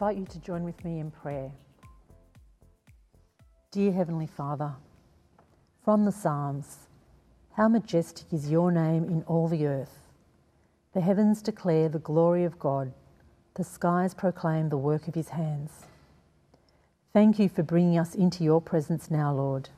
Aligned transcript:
Invite 0.00 0.16
you 0.16 0.26
to 0.26 0.38
join 0.38 0.62
with 0.62 0.84
me 0.84 1.00
in 1.00 1.10
prayer. 1.10 1.50
Dear 3.72 3.90
Heavenly 3.90 4.28
Father, 4.28 4.74
from 5.84 6.04
the 6.04 6.12
Psalms, 6.12 6.86
how 7.54 7.66
majestic 7.66 8.32
is 8.32 8.48
your 8.48 8.70
name 8.70 9.06
in 9.06 9.24
all 9.24 9.48
the 9.48 9.66
earth. 9.66 9.98
The 10.94 11.00
heavens 11.00 11.42
declare 11.42 11.88
the 11.88 11.98
glory 11.98 12.44
of 12.44 12.60
God, 12.60 12.92
the 13.54 13.64
skies 13.64 14.14
proclaim 14.14 14.68
the 14.68 14.76
work 14.76 15.08
of 15.08 15.16
his 15.16 15.30
hands. 15.30 15.72
Thank 17.12 17.40
you 17.40 17.48
for 17.48 17.64
bringing 17.64 17.98
us 17.98 18.14
into 18.14 18.44
your 18.44 18.60
presence 18.60 19.10
now, 19.10 19.34
Lord. 19.34 19.68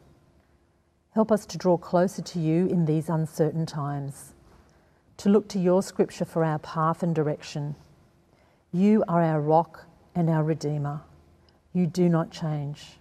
Help 1.13 1.33
us 1.33 1.47
to 1.47 1.57
draw 1.57 1.79
closer 1.79 2.21
to 2.21 2.39
you 2.39 2.67
in 2.67 2.85
these 2.85 3.09
uncertain 3.09 3.65
times, 3.65 4.35
to 5.17 5.31
look 5.31 5.49
to 5.49 5.59
your 5.59 5.83
scripture 5.83 6.27
for 6.27 6.45
our 6.45 6.59
path 6.59 7.03
and 7.03 7.15
direction. 7.15 7.75
You 8.71 9.03
are 9.09 9.23
our 9.23 9.41
rock 9.41 9.87
and 10.15 10.29
our 10.29 10.43
redeemer. 10.43 11.03
You 11.73 11.87
do 11.87 12.09
not 12.09 12.31
change. 12.31 12.99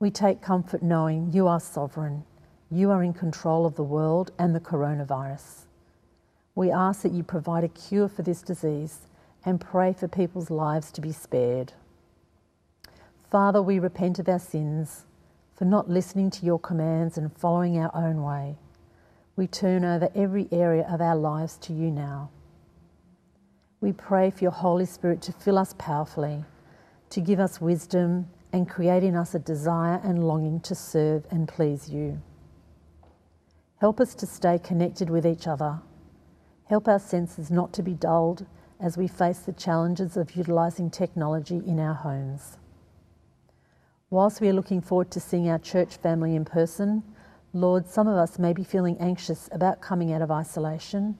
We 0.00 0.10
take 0.10 0.40
comfort 0.40 0.82
knowing 0.82 1.32
you 1.32 1.48
are 1.48 1.60
sovereign. 1.60 2.24
You 2.70 2.90
are 2.90 3.02
in 3.02 3.12
control 3.12 3.66
of 3.66 3.76
the 3.76 3.82
world 3.82 4.30
and 4.38 4.54
the 4.54 4.60
coronavirus. 4.60 5.66
We 6.54 6.70
ask 6.70 7.02
that 7.02 7.12
you 7.12 7.22
provide 7.22 7.64
a 7.64 7.68
cure 7.68 8.08
for 8.08 8.22
this 8.22 8.42
disease 8.42 9.06
and 9.44 9.60
pray 9.60 9.92
for 9.92 10.08
people's 10.08 10.50
lives 10.50 10.90
to 10.92 11.00
be 11.00 11.12
spared. 11.12 11.72
Father, 13.30 13.62
we 13.62 13.78
repent 13.78 14.18
of 14.18 14.28
our 14.28 14.38
sins 14.38 15.04
for 15.54 15.64
not 15.64 15.88
listening 15.88 16.30
to 16.30 16.46
your 16.46 16.58
commands 16.58 17.18
and 17.18 17.36
following 17.36 17.78
our 17.78 17.90
own 17.94 18.22
way. 18.22 18.56
We 19.36 19.46
turn 19.46 19.84
over 19.84 20.08
every 20.14 20.48
area 20.50 20.86
of 20.88 21.00
our 21.00 21.16
lives 21.16 21.56
to 21.58 21.72
you 21.72 21.90
now. 21.90 22.30
We 23.80 23.92
pray 23.92 24.30
for 24.30 24.42
your 24.42 24.50
Holy 24.50 24.86
Spirit 24.86 25.22
to 25.22 25.32
fill 25.32 25.56
us 25.56 25.72
powerfully, 25.78 26.44
to 27.10 27.20
give 27.20 27.38
us 27.38 27.60
wisdom 27.60 28.28
and 28.52 28.68
create 28.68 29.04
in 29.04 29.14
us 29.14 29.36
a 29.36 29.38
desire 29.38 30.00
and 30.02 30.26
longing 30.26 30.58
to 30.60 30.74
serve 30.74 31.24
and 31.30 31.46
please 31.46 31.88
you. 31.88 32.20
Help 33.80 34.00
us 34.00 34.16
to 34.16 34.26
stay 34.26 34.58
connected 34.58 35.08
with 35.08 35.24
each 35.24 35.46
other. 35.46 35.78
Help 36.64 36.88
our 36.88 36.98
senses 36.98 37.52
not 37.52 37.72
to 37.72 37.84
be 37.84 37.94
dulled 37.94 38.46
as 38.80 38.96
we 38.96 39.06
face 39.06 39.38
the 39.38 39.52
challenges 39.52 40.16
of 40.16 40.34
utilising 40.34 40.90
technology 40.90 41.62
in 41.64 41.78
our 41.78 41.94
homes. 41.94 42.58
Whilst 44.10 44.40
we 44.40 44.48
are 44.48 44.54
looking 44.54 44.80
forward 44.80 45.12
to 45.12 45.20
seeing 45.20 45.48
our 45.48 45.58
church 45.58 45.98
family 45.98 46.34
in 46.34 46.44
person, 46.44 47.04
Lord, 47.52 47.86
some 47.86 48.08
of 48.08 48.16
us 48.16 48.40
may 48.40 48.52
be 48.52 48.64
feeling 48.64 48.96
anxious 48.98 49.48
about 49.52 49.80
coming 49.80 50.12
out 50.12 50.22
of 50.22 50.32
isolation, 50.32 51.16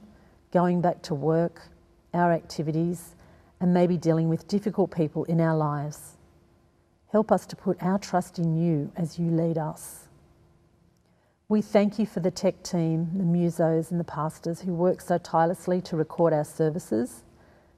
going 0.53 0.81
back 0.81 1.03
to 1.03 1.15
work, 1.15 1.69
our 2.15 2.33
activities, 2.33 3.15
and 3.61 3.75
maybe 3.75 3.97
dealing 3.97 4.29
with 4.29 4.49
difficult 4.49 4.91
people 4.91 5.25
in 5.25 5.41
our 5.41 5.57
lives. 5.57 6.17
Help 7.11 7.33
us 7.33 7.47
to 7.47 7.57
put 7.57 7.83
our 7.83 7.99
trust 7.99 8.39
in 8.39 8.57
you 8.57 8.93
as 8.97 9.19
you 9.19 9.31
lead 9.31 9.59
us. 9.59 10.09
We 11.49 11.63
thank 11.63 11.99
you 11.99 12.05
for 12.05 12.21
the 12.21 12.31
tech 12.31 12.63
team, 12.63 13.09
the 13.15 13.25
musos, 13.25 13.91
and 13.91 13.99
the 13.99 14.05
pastors 14.05 14.61
who 14.61 14.75
work 14.75 15.01
so 15.01 15.17
tirelessly 15.17 15.81
to 15.83 15.97
record 15.97 16.35
our 16.35 16.45
services 16.45 17.23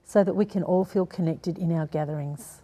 so 0.02 0.24
that 0.24 0.34
we 0.34 0.44
can 0.44 0.64
all 0.64 0.84
feel 0.84 1.06
connected 1.06 1.56
in 1.56 1.70
our 1.70 1.86
gatherings. 1.86 2.62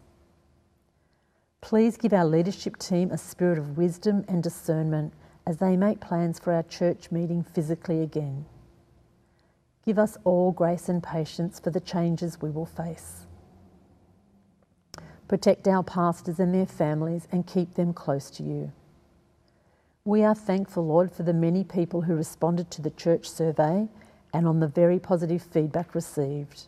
Please 1.60 1.96
give 1.96 2.12
our 2.12 2.24
leadership 2.24 2.76
team 2.76 3.12
a 3.12 3.18
spirit 3.18 3.58
of 3.58 3.76
wisdom 3.78 4.24
and 4.26 4.42
discernment 4.42 5.12
as 5.46 5.58
they 5.58 5.76
make 5.76 6.00
plans 6.00 6.40
for 6.40 6.52
our 6.52 6.64
church 6.64 7.12
meeting 7.12 7.44
physically 7.44 8.02
again. 8.02 8.44
Give 9.86 10.00
us 10.00 10.18
all 10.24 10.50
grace 10.50 10.88
and 10.88 11.00
patience 11.00 11.60
for 11.60 11.70
the 11.70 11.78
changes 11.78 12.42
we 12.42 12.50
will 12.50 12.66
face. 12.66 13.26
Protect 15.28 15.68
our 15.68 15.84
pastors 15.84 16.40
and 16.40 16.52
their 16.52 16.66
families 16.66 17.28
and 17.30 17.46
keep 17.46 17.74
them 17.74 17.92
close 17.92 18.28
to 18.30 18.42
you. 18.42 18.72
We 20.04 20.24
are 20.24 20.34
thankful, 20.34 20.86
Lord, 20.86 21.12
for 21.12 21.22
the 21.22 21.32
many 21.32 21.62
people 21.62 22.02
who 22.02 22.16
responded 22.16 22.68
to 22.72 22.82
the 22.82 22.90
church 22.90 23.30
survey 23.30 23.88
and 24.34 24.48
on 24.48 24.58
the 24.58 24.66
very 24.66 24.98
positive 24.98 25.42
feedback 25.42 25.94
received. 25.94 26.66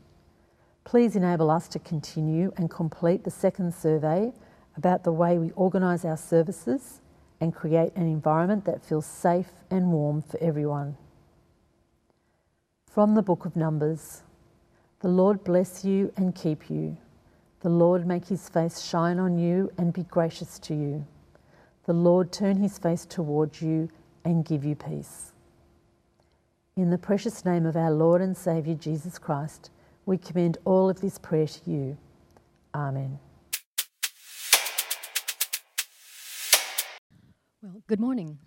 Please 0.85 1.17
enable 1.17 1.51
us 1.51 1.67
to 1.69 1.81
continue 1.81 2.53
and 2.57 2.71
complete 2.71 3.25
the 3.25 3.31
second 3.33 3.75
survey 3.75 4.33
about 4.77 5.03
the 5.03 5.13
way 5.13 5.39
we 5.39 5.51
organise 5.53 6.05
our 6.05 6.17
services 6.17 7.01
and 7.41 7.53
create 7.53 7.95
an 7.97 8.07
environment 8.07 8.65
that 8.65 8.85
feels 8.85 9.07
safe 9.07 9.51
and 9.71 9.91
warm 9.91 10.23
for 10.23 10.39
everyone. 10.41 10.97
From 12.99 13.15
the 13.15 13.23
book 13.23 13.45
of 13.45 13.55
Numbers 13.55 14.23
The 15.03 15.09
Lord 15.09 15.45
bless 15.45 15.85
you 15.85 16.13
and 16.17 16.35
keep 16.35 16.69
you. 16.69 16.97
The 17.61 17.69
Lord 17.69 18.09
make 18.09 18.27
his 18.27 18.49
face 18.49 18.81
shine 18.81 19.21
on 19.21 19.39
you 19.39 19.71
and 19.79 19.93
be 19.93 20.03
gracious 20.03 20.59
to 20.59 20.75
you. 20.75 21.07
The 21.87 21.93
Lord 21.93 22.33
turn 22.33 22.57
his 22.57 22.77
face 22.77 23.07
towards 23.07 23.63
you 23.63 23.89
and 24.25 24.45
give 24.45 24.65
you 24.65 24.75
peace. 24.75 25.31
In 26.75 26.91
the 26.91 26.99
precious 26.99 27.45
name 27.45 27.67
of 27.67 27.77
our 27.77 27.93
Lord 27.93 28.21
and 28.21 28.37
Saviour 28.37 28.75
Jesus 28.75 29.17
Christ, 29.17 29.71
we 30.05 30.19
commend 30.19 30.59
all 30.65 30.91
of 30.91 31.01
this 31.01 31.19
prayer 31.19 31.47
to 31.47 31.71
you. 31.71 31.97
Amen. 32.75 33.21
Well, 37.63 37.81
good 37.87 38.01
morning. 38.01 38.39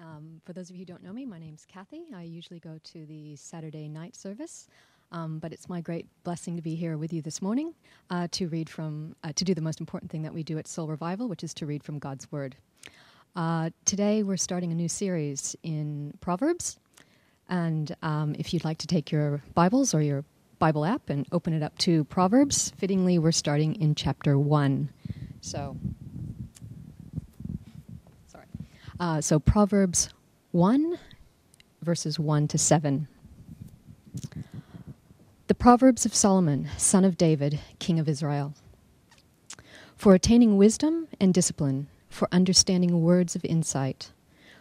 Um, 0.00 0.40
for 0.44 0.54
those 0.54 0.70
of 0.70 0.76
you 0.76 0.80
who 0.80 0.86
don't 0.86 1.02
know 1.02 1.12
me, 1.12 1.26
my 1.26 1.38
name's 1.38 1.66
Kathy. 1.66 2.04
I 2.14 2.22
usually 2.22 2.58
go 2.58 2.78
to 2.82 3.04
the 3.04 3.36
Saturday 3.36 3.86
night 3.86 4.16
service, 4.16 4.66
um, 5.12 5.38
but 5.38 5.52
it's 5.52 5.68
my 5.68 5.82
great 5.82 6.06
blessing 6.24 6.56
to 6.56 6.62
be 6.62 6.74
here 6.74 6.96
with 6.96 7.12
you 7.12 7.20
this 7.20 7.42
morning 7.42 7.74
uh, 8.08 8.26
to 8.32 8.48
read 8.48 8.70
from, 8.70 9.14
uh, 9.22 9.32
to 9.34 9.44
do 9.44 9.54
the 9.54 9.60
most 9.60 9.78
important 9.78 10.10
thing 10.10 10.22
that 10.22 10.32
we 10.32 10.42
do 10.42 10.56
at 10.56 10.66
Soul 10.66 10.86
Revival, 10.86 11.28
which 11.28 11.44
is 11.44 11.52
to 11.54 11.66
read 11.66 11.84
from 11.84 11.98
God's 11.98 12.32
Word. 12.32 12.56
Uh, 13.36 13.70
today 13.84 14.22
we're 14.22 14.38
starting 14.38 14.72
a 14.72 14.74
new 14.74 14.88
series 14.88 15.54
in 15.62 16.14
Proverbs, 16.20 16.78
and 17.50 17.94
um, 18.00 18.34
if 18.38 18.54
you'd 18.54 18.64
like 18.64 18.78
to 18.78 18.86
take 18.86 19.12
your 19.12 19.42
Bibles 19.52 19.92
or 19.92 20.00
your 20.00 20.24
Bible 20.58 20.86
app 20.86 21.10
and 21.10 21.26
open 21.30 21.52
it 21.52 21.62
up 21.62 21.76
to 21.78 22.04
Proverbs, 22.04 22.72
fittingly, 22.78 23.18
we're 23.18 23.32
starting 23.32 23.74
in 23.74 23.94
chapter 23.94 24.38
1. 24.38 24.88
So 25.42 25.76
uh, 29.00 29.20
so 29.20 29.40
Proverbs 29.40 30.10
1, 30.52 30.98
verses 31.80 32.18
1 32.18 32.48
to 32.48 32.58
7. 32.58 33.08
The 35.46 35.54
Proverbs 35.54 36.04
of 36.04 36.14
Solomon, 36.14 36.68
son 36.76 37.04
of 37.04 37.16
David, 37.16 37.58
king 37.78 37.98
of 37.98 38.08
Israel. 38.08 38.52
For 39.96 40.14
attaining 40.14 40.58
wisdom 40.58 41.08
and 41.18 41.32
discipline, 41.32 41.88
for 42.10 42.28
understanding 42.30 43.02
words 43.02 43.34
of 43.34 43.44
insight, 43.44 44.12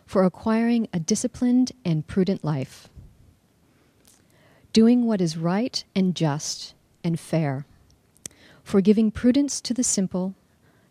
for 0.05 0.23
acquiring 0.23 0.87
a 0.93 0.99
disciplined 0.99 1.73
and 1.83 2.07
prudent 2.07 2.43
life, 2.43 2.89
doing 4.71 5.05
what 5.05 5.19
is 5.19 5.37
right 5.37 5.83
and 5.93 6.15
just 6.15 6.73
and 7.03 7.19
fair, 7.19 7.65
for 8.63 8.79
giving 8.79 9.11
prudence 9.11 9.59
to 9.61 9.73
the 9.73 9.83
simple, 9.83 10.33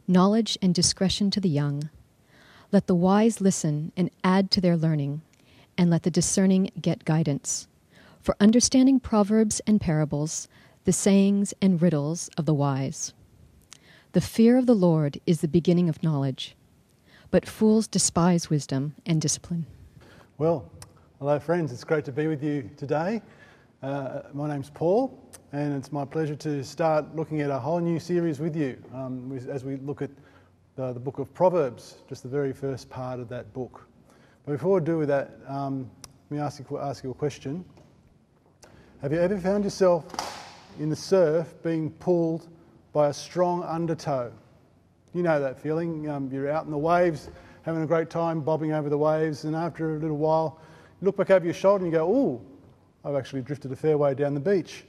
knowledge 0.07 0.59
and 0.61 0.75
discretion 0.75 1.31
to 1.31 1.41
the 1.41 1.49
young 1.49 1.89
let 2.71 2.87
the 2.87 2.95
wise 2.95 3.41
listen 3.41 3.93
and 3.97 4.11
add 4.23 4.51
to 4.51 4.61
their 4.61 4.77
learning, 4.77 5.23
and 5.77 5.91
let 5.91 6.03
the 6.03 6.11
discerning 6.11 6.71
get 6.81 7.05
guidance. 7.05 7.67
For 8.21 8.37
understanding 8.41 9.01
proverbs 9.01 9.61
and 9.67 9.81
parables, 9.81 10.49
the 10.85 10.93
sayings 10.93 11.55
and 11.63 11.81
riddles 11.81 12.29
of 12.37 12.47
the 12.47 12.55
wise. 12.55 13.15
The 14.13 14.21
fear 14.21 14.59
of 14.59 14.67
the 14.67 14.75
Lord 14.75 15.21
is 15.27 15.41
the 15.41 15.49
beginning 15.49 15.89
of 15.89 16.03
knowledge, 16.03 16.57
but 17.31 17.47
fools 17.47 17.87
despise 17.87 18.51
wisdom 18.51 18.95
and 19.07 19.21
discipline. 19.21 19.67
Well, 20.39 20.71
hello, 21.19 21.39
friends. 21.39 21.73
It's 21.73 21.85
great 21.85 22.05
to 22.07 22.13
be 22.13 22.27
with 22.27 22.43
you 22.43 22.71
today. 22.77 23.23
Uh, 23.83 24.23
my 24.35 24.49
name's 24.49 24.71
Paul, 24.71 25.19
and 25.53 25.75
it's 25.75 25.93
my 25.93 26.05
pleasure 26.05 26.35
to 26.37 26.65
start 26.65 27.15
looking 27.15 27.41
at 27.41 27.51
a 27.51 27.59
whole 27.59 27.81
new 27.81 28.01
series 28.01 28.41
with 28.41 28.57
you 28.57 28.83
um, 28.93 29.39
as 29.49 29.65
we 29.65 29.77
look 29.77 30.03
at 30.03 30.11
the, 30.79 30.93
the 30.93 31.01
book 31.01 31.19
of 31.19 31.35
Proverbs, 31.35 31.97
just 32.09 32.23
the 32.23 32.29
very 32.29 32.53
first 32.53 32.89
part 32.89 33.19
of 33.19 33.29
that 33.29 33.53
book. 33.53 33.89
But 34.47 34.53
before 34.53 34.81
I 34.81 34.85
do 34.85 34.97
with 34.99 35.09
that, 35.09 35.33
um, 35.49 35.91
let 36.31 36.37
me 36.37 36.41
ask 36.41 36.63
you, 36.71 36.79
ask 36.79 37.03
you 37.03 37.11
a 37.11 37.15
question. 37.15 37.65
Have 39.03 39.13
you 39.13 39.19
ever 39.19 39.37
found 39.39 39.65
yourself 39.65 40.05
in 40.79 40.89
the 40.89 40.95
surf 40.95 41.53
being 41.65 41.91
pulled 41.91 42.47
by 42.93 43.09
a 43.09 43.13
strong 43.13 43.65
undertow? 43.65 44.31
You 45.15 45.25
know 45.25 45.41
that 45.41 45.59
feeling. 45.61 46.09
Um, 46.09 46.31
you're 46.33 46.49
out 46.49 46.65
in 46.65 46.71
the 46.71 46.79
waves, 46.79 47.29
having 47.63 47.83
a 47.83 47.87
great 47.87 48.09
time, 48.09 48.41
bobbing 48.41 48.71
over 48.71 48.89
the 48.89 48.99
waves, 48.99 49.43
and 49.43 49.57
after 49.57 49.97
a 49.97 49.99
little 49.99 50.17
while, 50.17 50.61
you 51.01 51.07
look 51.07 51.17
back 51.17 51.31
over 51.31 51.45
your 51.45 51.55
shoulder 51.55 51.85
and 51.85 51.93
you 51.93 51.99
go, 51.99 52.07
"Oh, 52.07 52.41
I've 53.05 53.17
actually 53.17 53.43
drifted 53.43 53.73
a 53.73 53.77
fair 53.77 53.99
way 53.99 54.15
down 54.15 54.33
the 54.33 54.39
beach," 54.39 54.85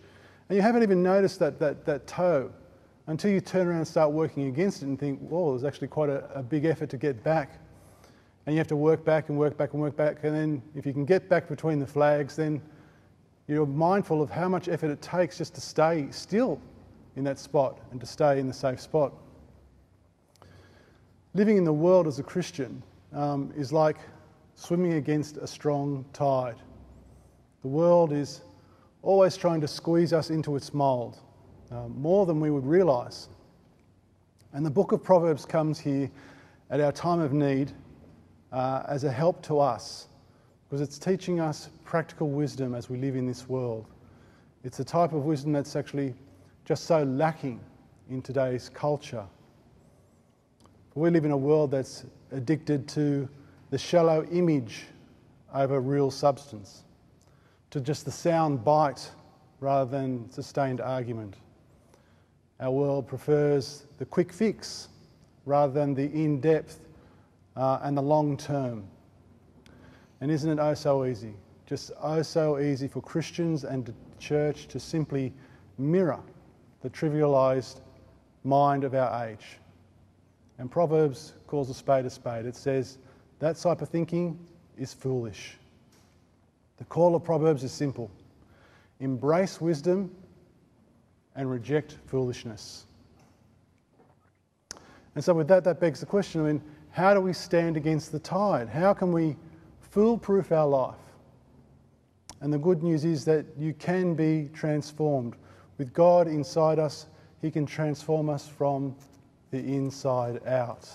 and 0.50 0.56
you 0.56 0.62
haven't 0.62 0.83
even 0.83 1.01
noticed 1.01 1.39
that 1.39 1.57
that 1.57 1.83
that 1.85 2.06
tow 2.06 2.51
until 3.09 3.31
you 3.31 3.41
turn 3.41 3.65
around 3.65 3.77
and 3.77 3.88
start 3.88 4.11
working 4.11 4.50
against 4.50 4.83
it 4.83 4.85
and 4.85 5.00
think, 5.00 5.19
well, 5.23 5.50
there's 5.50 5.63
actually 5.63 5.88
quite 5.88 6.09
a, 6.09 6.29
a 6.35 6.44
big 6.44 6.65
effort 6.65 6.91
to 6.91 6.97
get 6.97 7.23
back. 7.23 7.59
And 8.45 8.53
you 8.53 8.59
have 8.59 8.67
to 8.67 8.75
work 8.75 9.03
back 9.03 9.29
and 9.29 9.38
work 9.38 9.57
back 9.57 9.73
and 9.73 9.81
work 9.81 9.97
back. 9.97 10.23
And 10.23 10.35
then 10.35 10.61
if 10.75 10.85
you 10.85 10.94
can 10.94 11.06
get 11.06 11.27
back 11.27 11.50
between 11.50 11.79
the 11.79 11.88
flags, 11.88 12.35
then 12.35 12.61
you're 13.47 13.65
mindful 13.65 14.21
of 14.21 14.29
how 14.29 14.47
much 14.47 14.69
effort 14.69 14.91
it 14.91 15.01
takes 15.01 15.39
just 15.39 15.56
to 15.56 15.61
stay 15.61 16.06
still 16.11 16.61
in 17.15 17.23
that 17.23 17.39
spot 17.39 17.79
and 17.89 18.00
to 18.00 18.06
stay 18.06 18.39
in 18.39 18.45
the 18.45 18.53
safe 18.53 18.79
spot. 18.79 19.11
Living 21.33 21.57
in 21.57 21.63
the 21.63 21.73
world 21.73 22.06
as 22.06 22.19
a 22.19 22.23
Christian 22.23 22.83
um, 23.11 23.51
is 23.57 23.73
like 23.73 23.97
swimming 24.53 24.94
against 24.94 25.38
a 25.38 25.47
strong 25.47 26.06
tide. 26.13 26.57
The 27.63 27.69
world 27.69 28.13
is 28.13 28.41
always 29.01 29.35
trying 29.35 29.61
to 29.61 29.67
squeeze 29.67 30.13
us 30.13 30.29
into 30.29 30.56
its 30.56 30.75
mould, 30.75 31.17
uh, 31.71 31.88
more 31.88 32.25
than 32.25 32.39
we 32.39 32.50
would 32.51 32.66
realise. 32.66 33.30
And 34.54 34.66
the 34.66 34.71
book 34.71 34.92
of 34.92 35.04
Proverbs 35.04 35.45
comes 35.45 35.80
here 35.80 36.10
at 36.69 36.80
our 36.80 36.92
time 36.92 37.19
of 37.19 37.33
need 37.33 37.71
uh, 38.51 38.83
as 38.88 39.04
a 39.04 39.12
help 39.12 39.42
to 39.44 39.60
us 39.60 40.07
because 40.68 40.81
it's 40.81 41.00
teaching 41.00 41.39
us 41.39 41.69
practical 41.83 42.30
wisdom 42.30 42.75
as 42.75 42.89
we 42.89 42.98
live 42.98 43.16
in 43.16 43.25
this 43.25 43.50
world. 43.50 43.88
It's 44.63 44.80
a 44.80 44.83
type 44.83 45.13
of 45.13 45.25
wisdom 45.25 45.51
that's 45.54 45.75
actually 45.75 46.13
just 46.66 46.86
so 46.86 47.04
lacking 47.04 47.60
in 48.10 48.21
today's 48.21 48.69
culture. 48.69 49.25
We 50.95 51.10
live 51.10 51.25
in 51.25 51.31
a 51.31 51.38
world 51.38 51.71
that's 51.71 52.06
addicted 52.31 52.88
to 52.89 53.27
the 53.69 53.77
shallow 53.77 54.25
image 54.31 54.86
over 55.54 55.80
real 55.80 56.12
substance, 56.12 56.83
to 57.71 57.80
just 57.80 58.06
the 58.06 58.12
sound 58.12 58.63
bite 58.63 59.10
rather 59.60 59.89
than 59.89 60.30
sustained 60.30 60.81
argument. 60.81 61.36
Our 62.59 62.71
world 62.71 63.07
prefers 63.07 63.85
the 63.97 64.06
quick 64.06 64.33
fix 64.33 64.89
rather 65.45 65.71
than 65.71 65.94
the 65.94 66.06
in 66.06 66.41
depth 66.41 66.81
uh, 67.56 67.79
and 67.83 67.95
the 67.95 68.01
long 68.01 68.35
term. 68.35 68.85
And 70.21 70.29
isn't 70.29 70.50
it 70.50 70.59
oh 70.59 70.73
so 70.73 71.06
easy? 71.06 71.33
Just 71.65 71.91
oh 72.01 72.21
so 72.21 72.59
easy 72.59 72.88
for 72.88 73.01
Christians 73.01 73.63
and 73.63 73.85
the 73.85 73.94
church 74.19 74.67
to 74.67 74.79
simply 74.79 75.33
mirror 75.77 76.19
the 76.81 76.89
trivialized 76.89 77.79
mind 78.44 78.83
of 78.83 78.94
our 78.94 79.27
age. 79.27 79.59
And 80.57 80.69
Proverbs 80.69 81.33
calls 81.47 81.69
a 81.69 81.73
spade 81.73 82.06
a 82.06 82.09
spade. 82.09 82.45
It 82.45 82.56
says 82.56 82.97
that 83.39 83.56
type 83.56 83.81
of 83.81 83.88
thinking 83.88 84.38
is 84.77 84.94
foolish. 84.94 85.57
The 86.77 86.85
call 86.85 87.15
of 87.15 87.23
Proverbs 87.23 87.63
is 87.63 87.71
simple 87.71 88.11
embrace 89.00 89.61
wisdom 89.61 90.13
and 91.36 91.50
reject 91.50 91.98
foolishness. 92.06 92.86
And 95.16 95.24
so, 95.24 95.34
with 95.34 95.48
that, 95.48 95.64
that 95.64 95.80
begs 95.80 96.00
the 96.00 96.06
question 96.06 96.42
I 96.42 96.46
mean, 96.46 96.62
how 96.92 97.14
do 97.14 97.22
we 97.22 97.34
stand 97.34 97.78
against 97.78 98.12
the 98.12 98.20
tide? 98.20 98.70
How 98.70 98.94
can 98.94 99.12
we 99.12 99.36
foolproof 99.81 100.52
our 100.52 100.68
life? 100.68 100.96
And 102.42 102.54
the 102.54 102.58
good 102.58 102.84
news 102.84 103.06
is 103.06 103.26
that 103.26 103.46
you 103.58 103.74
can 103.74 104.16
be 104.16 104.50
transformed. 104.54 105.36
With 105.78 105.94
God 105.94 106.28
inside 106.28 106.80
us, 106.80 107.08
He 107.42 107.52
can 107.52 107.66
transform 107.66 108.30
us 108.30 108.48
from 108.48 108.96
the 109.52 109.60
inside 109.60 110.46
out. 110.48 110.90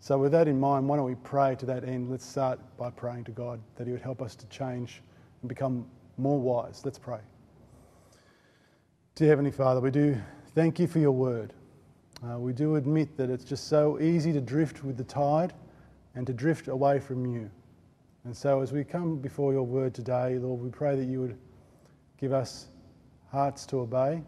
So, 0.00 0.18
with 0.18 0.32
that 0.32 0.48
in 0.48 0.58
mind, 0.58 0.88
why 0.88 0.96
don't 0.96 1.04
we 1.04 1.14
pray 1.16 1.56
to 1.56 1.66
that 1.66 1.84
end? 1.84 2.10
Let's 2.10 2.26
start 2.26 2.58
by 2.76 2.90
praying 2.90 3.24
to 3.24 3.32
God 3.32 3.60
that 3.76 3.86
He 3.86 3.92
would 3.92 4.02
help 4.02 4.22
us 4.22 4.34
to 4.36 4.46
change 4.46 5.02
and 5.42 5.48
become 5.48 5.86
more 6.16 6.38
wise. 6.38 6.82
Let's 6.84 6.98
pray. 6.98 7.20
Dear 9.20 9.28
Heavenly 9.28 9.50
Father, 9.50 9.82
we 9.82 9.90
do 9.90 10.18
thank 10.54 10.78
you 10.78 10.86
for 10.86 10.98
your 10.98 11.12
word. 11.12 11.52
Uh, 12.26 12.38
we 12.38 12.54
do 12.54 12.76
admit 12.76 13.18
that 13.18 13.28
it's 13.28 13.44
just 13.44 13.68
so 13.68 14.00
easy 14.00 14.32
to 14.32 14.40
drift 14.40 14.82
with 14.82 14.96
the 14.96 15.04
tide 15.04 15.52
and 16.14 16.26
to 16.26 16.32
drift 16.32 16.68
away 16.68 17.00
from 17.00 17.26
you. 17.26 17.50
And 18.24 18.34
so, 18.34 18.62
as 18.62 18.72
we 18.72 18.82
come 18.82 19.18
before 19.18 19.52
your 19.52 19.64
word 19.64 19.92
today, 19.92 20.38
Lord, 20.38 20.62
we 20.62 20.70
pray 20.70 20.96
that 20.96 21.04
you 21.04 21.20
would 21.20 21.36
give 22.18 22.32
us 22.32 22.68
hearts 23.30 23.66
to 23.66 23.80
obey, 23.80 24.22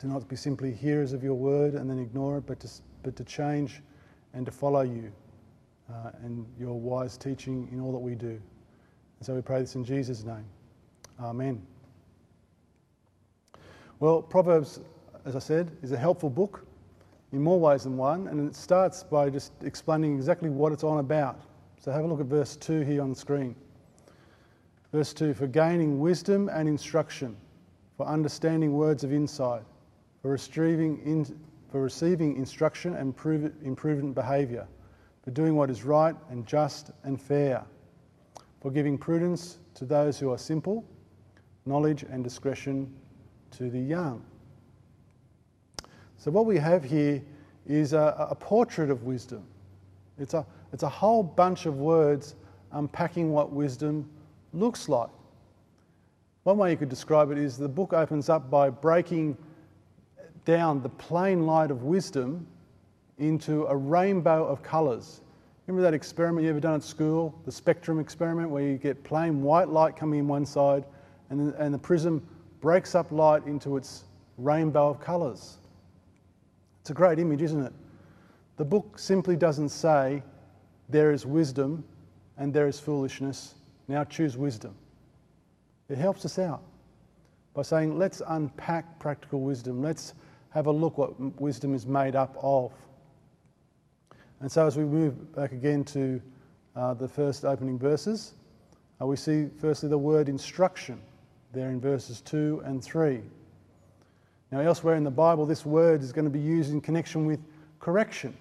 to 0.00 0.06
not 0.06 0.28
be 0.28 0.36
simply 0.36 0.74
hearers 0.74 1.14
of 1.14 1.24
your 1.24 1.32
word 1.32 1.72
and 1.72 1.88
then 1.88 1.98
ignore 1.98 2.36
it, 2.36 2.44
but 2.44 2.60
to, 2.60 2.68
but 3.02 3.16
to 3.16 3.24
change 3.24 3.80
and 4.34 4.44
to 4.44 4.52
follow 4.52 4.82
you 4.82 5.10
uh, 5.90 6.10
and 6.22 6.44
your 6.58 6.78
wise 6.78 7.16
teaching 7.16 7.66
in 7.72 7.80
all 7.80 7.92
that 7.92 7.98
we 7.98 8.14
do. 8.14 8.28
And 8.28 9.22
so 9.22 9.34
we 9.34 9.40
pray 9.40 9.60
this 9.60 9.74
in 9.74 9.86
Jesus' 9.86 10.22
name. 10.22 10.44
Amen. 11.18 11.62
Well, 14.00 14.22
Proverbs, 14.22 14.80
as 15.26 15.36
I 15.36 15.40
said, 15.40 15.76
is 15.82 15.92
a 15.92 15.96
helpful 15.98 16.30
book 16.30 16.64
in 17.32 17.42
more 17.42 17.60
ways 17.60 17.82
than 17.84 17.98
one, 17.98 18.28
and 18.28 18.48
it 18.48 18.56
starts 18.56 19.02
by 19.02 19.28
just 19.28 19.52
explaining 19.62 20.16
exactly 20.16 20.48
what 20.48 20.72
it's 20.72 20.84
on 20.84 21.00
about. 21.00 21.38
So 21.78 21.92
have 21.92 22.04
a 22.04 22.06
look 22.06 22.18
at 22.18 22.24
verse 22.24 22.56
2 22.56 22.80
here 22.80 23.02
on 23.02 23.10
the 23.10 23.14
screen. 23.14 23.54
Verse 24.90 25.12
2 25.12 25.34
For 25.34 25.46
gaining 25.46 26.00
wisdom 26.00 26.48
and 26.48 26.66
instruction, 26.66 27.36
for 27.98 28.06
understanding 28.06 28.72
words 28.72 29.04
of 29.04 29.12
insight, 29.12 29.64
for 30.22 30.30
receiving, 30.30 31.02
in, 31.04 31.38
for 31.70 31.82
receiving 31.82 32.38
instruction 32.38 32.94
and 32.94 33.14
improvement 33.62 34.14
behaviour, 34.14 34.66
for 35.22 35.30
doing 35.30 35.56
what 35.56 35.68
is 35.68 35.84
right 35.84 36.16
and 36.30 36.46
just 36.46 36.90
and 37.04 37.20
fair, 37.20 37.62
for 38.62 38.70
giving 38.70 38.96
prudence 38.96 39.58
to 39.74 39.84
those 39.84 40.18
who 40.18 40.32
are 40.32 40.38
simple, 40.38 40.86
knowledge 41.66 42.04
and 42.04 42.24
discretion 42.24 42.90
to 43.52 43.70
the 43.70 43.78
young. 43.78 44.22
So, 46.16 46.30
what 46.30 46.46
we 46.46 46.58
have 46.58 46.84
here 46.84 47.22
is 47.66 47.92
a, 47.92 48.28
a 48.30 48.34
portrait 48.34 48.90
of 48.90 49.04
wisdom. 49.04 49.42
It's 50.18 50.34
a, 50.34 50.44
it's 50.72 50.82
a 50.82 50.88
whole 50.88 51.22
bunch 51.22 51.66
of 51.66 51.78
words 51.78 52.34
unpacking 52.72 53.32
what 53.32 53.52
wisdom 53.52 54.08
looks 54.52 54.88
like. 54.88 55.08
One 56.44 56.58
way 56.58 56.70
you 56.70 56.76
could 56.76 56.88
describe 56.88 57.30
it 57.30 57.38
is 57.38 57.56
the 57.56 57.68
book 57.68 57.92
opens 57.92 58.28
up 58.28 58.50
by 58.50 58.70
breaking 58.70 59.36
down 60.44 60.82
the 60.82 60.88
plain 60.88 61.46
light 61.46 61.70
of 61.70 61.82
wisdom 61.84 62.46
into 63.18 63.66
a 63.66 63.76
rainbow 63.76 64.46
of 64.46 64.62
colours. 64.62 65.20
Remember 65.66 65.82
that 65.82 65.94
experiment 65.94 66.44
you 66.44 66.50
ever 66.50 66.60
done 66.60 66.74
at 66.74 66.82
school, 66.82 67.34
the 67.44 67.52
spectrum 67.52 68.00
experiment, 68.00 68.50
where 68.50 68.62
you 68.62 68.76
get 68.76 69.04
plain 69.04 69.42
white 69.42 69.68
light 69.68 69.96
coming 69.96 70.20
in 70.20 70.28
one 70.28 70.44
side 70.44 70.84
and 71.28 71.54
and 71.54 71.72
the 71.72 71.78
prism 71.78 72.26
breaks 72.60 72.94
up 72.94 73.10
light 73.10 73.46
into 73.46 73.76
its 73.76 74.04
rainbow 74.38 74.88
of 74.88 75.00
colours. 75.00 75.58
It's 76.80 76.90
a 76.90 76.94
great 76.94 77.18
image, 77.18 77.42
isn't 77.42 77.62
it? 77.62 77.72
The 78.56 78.64
book 78.64 78.98
simply 78.98 79.36
doesn't 79.36 79.70
say 79.70 80.22
there 80.88 81.12
is 81.12 81.24
wisdom 81.24 81.84
and 82.36 82.52
there 82.52 82.66
is 82.66 82.78
foolishness. 82.78 83.54
Now 83.88 84.04
choose 84.04 84.36
wisdom. 84.36 84.74
It 85.88 85.98
helps 85.98 86.24
us 86.24 86.38
out 86.38 86.62
by 87.54 87.62
saying, 87.62 87.98
let's 87.98 88.22
unpack 88.28 88.98
practical 88.98 89.40
wisdom. 89.40 89.82
Let's 89.82 90.14
have 90.50 90.66
a 90.66 90.72
look 90.72 90.98
what 90.98 91.18
wisdom 91.40 91.74
is 91.74 91.86
made 91.86 92.16
up 92.16 92.36
of. 92.42 92.72
And 94.40 94.50
so, 94.50 94.66
as 94.66 94.76
we 94.76 94.84
move 94.84 95.34
back 95.34 95.52
again 95.52 95.84
to 95.84 96.20
uh, 96.74 96.94
the 96.94 97.08
first 97.08 97.44
opening 97.44 97.78
verses, 97.78 98.34
uh, 99.00 99.06
we 99.06 99.16
see 99.16 99.48
firstly 99.60 99.88
the 99.88 99.98
word 99.98 100.28
instruction 100.28 101.00
there 101.52 101.70
in 101.70 101.80
verses 101.80 102.20
2 102.20 102.62
and 102.64 102.82
3. 102.82 103.20
Now, 104.52 104.60
elsewhere 104.60 104.96
in 104.96 105.04
the 105.04 105.10
Bible, 105.10 105.46
this 105.46 105.64
word 105.64 106.02
is 106.02 106.12
going 106.12 106.24
to 106.24 106.30
be 106.30 106.40
used 106.40 106.72
in 106.72 106.80
connection 106.80 107.26
with 107.26 107.40
correction. 107.78 108.36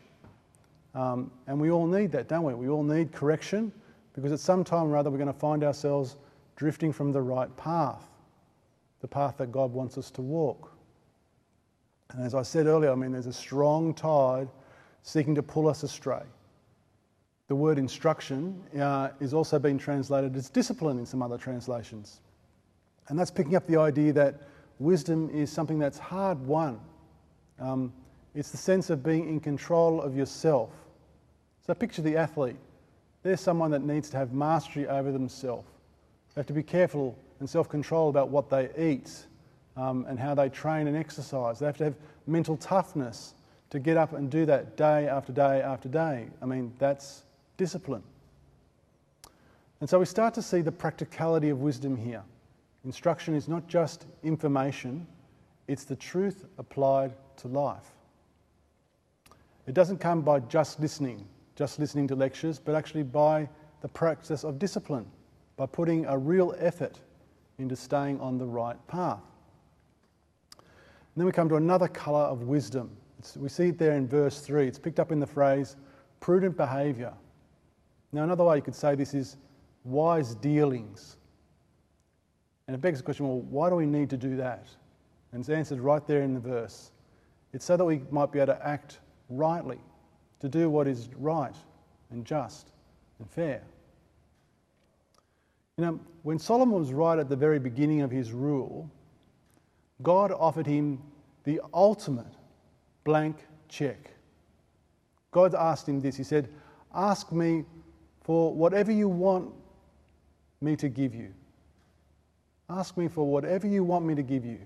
Um, 0.95 1.31
and 1.47 1.59
we 1.59 1.69
all 1.69 1.85
need 1.85 2.11
that, 2.13 2.27
don't 2.27 2.43
we? 2.43 2.53
We 2.53 2.67
all 2.67 2.83
need 2.83 3.11
correction 3.11 3.71
because 4.13 4.31
at 4.31 4.39
some 4.39 4.63
time 4.63 4.87
or 4.87 4.97
other 4.97 5.09
we're 5.09 5.17
going 5.17 5.31
to 5.31 5.39
find 5.39 5.63
ourselves 5.63 6.17
drifting 6.55 6.91
from 6.91 7.11
the 7.11 7.21
right 7.21 7.55
path, 7.57 8.05
the 9.01 9.07
path 9.07 9.37
that 9.37 9.51
God 9.51 9.71
wants 9.71 9.97
us 9.97 10.09
to 10.11 10.21
walk. 10.21 10.73
And 12.11 12.25
as 12.25 12.33
I 12.33 12.41
said 12.41 12.65
earlier, 12.65 12.91
I 12.91 12.95
mean, 12.95 13.11
there's 13.11 13.27
a 13.27 13.33
strong 13.33 13.93
tide 13.93 14.49
seeking 15.03 15.35
to 15.35 15.43
pull 15.43 15.67
us 15.67 15.83
astray. 15.83 16.23
The 17.47 17.55
word 17.55 17.77
instruction 17.77 18.61
uh, 18.79 19.09
is 19.19 19.33
also 19.33 19.57
being 19.57 19.77
translated 19.77 20.35
as 20.35 20.49
discipline 20.49 20.99
in 20.99 21.05
some 21.05 21.21
other 21.21 21.37
translations. 21.37 22.21
And 23.09 23.19
that's 23.19 23.31
picking 23.31 23.55
up 23.55 23.67
the 23.67 23.77
idea 23.77 24.13
that 24.13 24.35
wisdom 24.77 25.29
is 25.31 25.51
something 25.51 25.79
that's 25.79 25.99
hard 25.99 26.39
won. 26.45 26.79
Um, 27.59 27.91
it's 28.35 28.51
the 28.51 28.57
sense 28.57 28.89
of 28.89 29.03
being 29.03 29.27
in 29.27 29.39
control 29.39 30.01
of 30.01 30.15
yourself. 30.15 30.69
So 31.65 31.73
picture 31.73 32.01
the 32.01 32.15
athlete. 32.15 32.55
They're 33.23 33.37
someone 33.37 33.71
that 33.71 33.83
needs 33.83 34.09
to 34.11 34.17
have 34.17 34.31
mastery 34.31 34.87
over 34.87 35.11
themselves. 35.11 35.67
They 36.33 36.39
have 36.39 36.47
to 36.47 36.53
be 36.53 36.63
careful 36.63 37.17
and 37.39 37.49
self 37.49 37.67
control 37.67 38.09
about 38.09 38.29
what 38.29 38.49
they 38.49 38.69
eat 38.77 39.11
um, 39.75 40.05
and 40.07 40.19
how 40.19 40.35
they 40.35 40.49
train 40.49 40.87
and 40.87 40.95
exercise. 40.95 41.59
They 41.59 41.65
have 41.65 41.77
to 41.77 41.85
have 41.85 41.95
mental 42.27 42.57
toughness 42.57 43.33
to 43.71 43.79
get 43.79 43.97
up 43.97 44.13
and 44.13 44.29
do 44.29 44.45
that 44.45 44.77
day 44.77 45.07
after 45.07 45.31
day 45.31 45.61
after 45.61 45.89
day. 45.89 46.27
I 46.41 46.45
mean, 46.45 46.73
that's 46.79 47.23
discipline. 47.57 48.03
And 49.81 49.89
so 49.89 49.99
we 49.99 50.05
start 50.05 50.33
to 50.35 50.41
see 50.41 50.61
the 50.61 50.71
practicality 50.71 51.49
of 51.49 51.61
wisdom 51.61 51.95
here. 51.95 52.23
Instruction 52.85 53.35
is 53.35 53.47
not 53.47 53.67
just 53.67 54.05
information, 54.23 55.05
it's 55.67 55.83
the 55.83 55.95
truth 55.95 56.45
applied 56.57 57.13
to 57.37 57.47
life. 57.47 57.91
It 59.67 59.73
doesn't 59.73 59.97
come 59.99 60.21
by 60.21 60.39
just 60.39 60.79
listening, 60.79 61.27
just 61.55 61.77
listening 61.77 62.07
to 62.07 62.15
lectures, 62.15 62.57
but 62.57 62.73
actually 62.73 63.03
by 63.03 63.47
the 63.81 63.87
practice 63.87 64.43
of 64.43 64.57
discipline, 64.57 65.05
by 65.57 65.65
putting 65.65 66.05
a 66.05 66.17
real 66.17 66.55
effort 66.57 66.99
into 67.59 67.75
staying 67.75 68.19
on 68.19 68.37
the 68.37 68.45
right 68.45 68.77
path. 68.87 69.21
And 70.57 71.17
then 71.17 71.25
we 71.25 71.31
come 71.31 71.49
to 71.49 71.55
another 71.55 71.87
colour 71.87 72.21
of 72.21 72.43
wisdom. 72.43 72.89
It's, 73.19 73.35
we 73.35 73.49
see 73.49 73.67
it 73.67 73.77
there 73.77 73.93
in 73.93 74.07
verse 74.07 74.39
3. 74.41 74.67
It's 74.67 74.79
picked 74.79 74.99
up 74.99 75.11
in 75.11 75.19
the 75.19 75.27
phrase 75.27 75.75
prudent 76.19 76.57
behaviour. 76.57 77.13
Now, 78.11 78.23
another 78.23 78.43
way 78.43 78.55
you 78.55 78.61
could 78.61 78.75
say 78.75 78.95
this 78.95 79.13
is 79.13 79.37
wise 79.83 80.35
dealings. 80.35 81.17
And 82.69 82.75
it 82.75 82.81
begs 82.81 82.99
the 82.99 83.03
question 83.03 83.27
well, 83.27 83.39
why 83.39 83.67
do 83.67 83.75
we 83.77 83.87
need 83.87 84.11
to 84.11 84.17
do 84.17 84.37
that? 84.37 84.67
And 85.31 85.39
it's 85.39 85.49
answered 85.49 85.79
right 85.79 86.05
there 86.05 86.21
in 86.21 86.35
the 86.35 86.39
verse. 86.39 86.91
It's 87.51 87.65
so 87.65 87.75
that 87.75 87.83
we 87.83 88.01
might 88.11 88.31
be 88.31 88.37
able 88.37 88.53
to 88.53 88.63
act 88.63 88.99
rightly, 89.27 89.79
to 90.39 90.47
do 90.47 90.69
what 90.69 90.87
is 90.87 91.09
right 91.17 91.55
and 92.11 92.23
just 92.23 92.69
and 93.17 93.27
fair. 93.27 93.63
You 95.77 95.85
know, 95.85 95.99
when 96.21 96.37
Solomon 96.37 96.77
was 96.77 96.93
right 96.93 97.17
at 97.17 97.27
the 97.27 97.35
very 97.35 97.57
beginning 97.57 98.01
of 98.01 98.11
his 98.11 98.33
rule, 98.33 98.87
God 100.03 100.31
offered 100.31 100.67
him 100.67 101.01
the 101.45 101.61
ultimate 101.73 102.35
blank 103.03 103.47
check. 103.67 104.11
God 105.31 105.55
asked 105.55 105.89
him 105.89 106.01
this 106.01 106.15
He 106.15 106.23
said, 106.23 106.49
Ask 106.93 107.31
me 107.31 107.65
for 108.21 108.53
whatever 108.53 108.91
you 108.91 109.09
want 109.09 109.55
me 110.61 110.75
to 110.75 110.87
give 110.87 111.15
you. 111.15 111.33
Ask 112.69 112.97
me 112.97 113.07
for 113.07 113.25
whatever 113.25 113.67
you 113.67 113.83
want 113.83 114.05
me 114.05 114.13
to 114.15 114.21
give 114.21 114.45
you. 114.45 114.59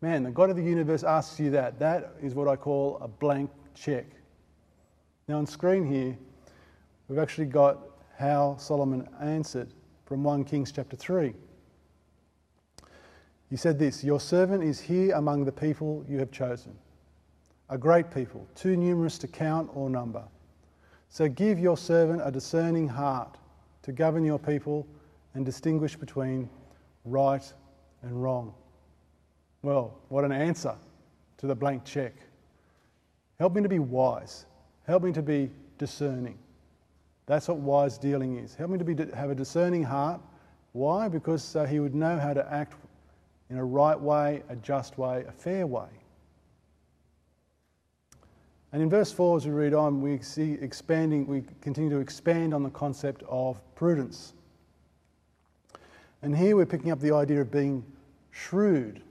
Man, 0.00 0.24
the 0.24 0.30
God 0.30 0.50
of 0.50 0.56
the 0.56 0.62
universe 0.62 1.04
asks 1.04 1.38
you 1.38 1.50
that. 1.50 1.78
That 1.78 2.14
is 2.20 2.34
what 2.34 2.48
I 2.48 2.56
call 2.56 2.98
a 3.00 3.08
blank 3.08 3.50
check. 3.74 4.06
Now, 5.28 5.38
on 5.38 5.46
screen 5.46 5.86
here, 5.86 6.16
we've 7.08 7.18
actually 7.18 7.46
got 7.46 7.78
how 8.18 8.56
Solomon 8.58 9.08
answered 9.20 9.68
from 10.04 10.24
1 10.24 10.44
Kings 10.44 10.72
chapter 10.72 10.96
3. 10.96 11.32
He 13.50 13.56
said 13.56 13.78
this 13.78 14.02
Your 14.02 14.20
servant 14.20 14.64
is 14.64 14.80
here 14.80 15.14
among 15.14 15.44
the 15.44 15.52
people 15.52 16.04
you 16.08 16.18
have 16.18 16.30
chosen, 16.30 16.76
a 17.70 17.78
great 17.78 18.10
people, 18.10 18.46
too 18.54 18.76
numerous 18.76 19.18
to 19.18 19.28
count 19.28 19.70
or 19.74 19.88
number. 19.88 20.24
So 21.08 21.28
give 21.28 21.58
your 21.58 21.76
servant 21.76 22.20
a 22.24 22.30
discerning 22.30 22.88
heart 22.88 23.38
to 23.82 23.92
govern 23.92 24.24
your 24.24 24.38
people 24.38 24.86
and 25.34 25.44
distinguish 25.46 25.94
between 25.96 26.48
right 27.06 27.52
and 28.02 28.22
wrong. 28.22 28.52
Well, 29.62 29.98
what 30.08 30.24
an 30.24 30.32
answer 30.32 30.74
to 31.38 31.46
the 31.46 31.54
blank 31.54 31.84
check. 31.84 32.14
Help 33.38 33.54
me 33.54 33.62
to 33.62 33.68
be 33.68 33.78
wise. 33.78 34.46
Help 34.86 35.02
me 35.02 35.12
to 35.12 35.22
be 35.22 35.50
discerning. 35.78 36.38
That's 37.26 37.48
what 37.48 37.58
wise 37.58 37.98
dealing 37.98 38.38
is. 38.38 38.54
Help 38.54 38.70
me 38.70 38.78
to 38.78 38.84
be, 38.84 38.94
have 39.14 39.30
a 39.30 39.34
discerning 39.34 39.82
heart. 39.82 40.20
Why? 40.72 41.08
Because 41.08 41.56
uh, 41.56 41.64
he 41.64 41.80
would 41.80 41.94
know 41.94 42.18
how 42.18 42.32
to 42.32 42.52
act 42.52 42.74
in 43.50 43.58
a 43.58 43.64
right 43.64 43.98
way, 43.98 44.42
a 44.48 44.56
just 44.56 44.98
way, 44.98 45.24
a 45.26 45.32
fair 45.32 45.66
way. 45.66 45.88
And 48.72 48.82
in 48.82 48.90
verse 48.90 49.12
4, 49.12 49.38
as 49.38 49.46
we 49.46 49.52
read 49.52 49.74
on, 49.74 50.02
we 50.02 50.18
see 50.18 50.52
expanding, 50.60 51.26
we 51.26 51.44
continue 51.60 51.90
to 51.90 51.98
expand 51.98 52.52
on 52.52 52.62
the 52.62 52.70
concept 52.70 53.22
of 53.28 53.60
prudence. 53.74 54.34
And 56.22 56.36
here 56.36 56.56
we're 56.56 56.66
picking 56.66 56.90
up 56.90 57.00
the 57.00 57.12
idea 57.14 57.40
of 57.40 57.50
being 57.50 57.84
shrewd. 58.30 59.02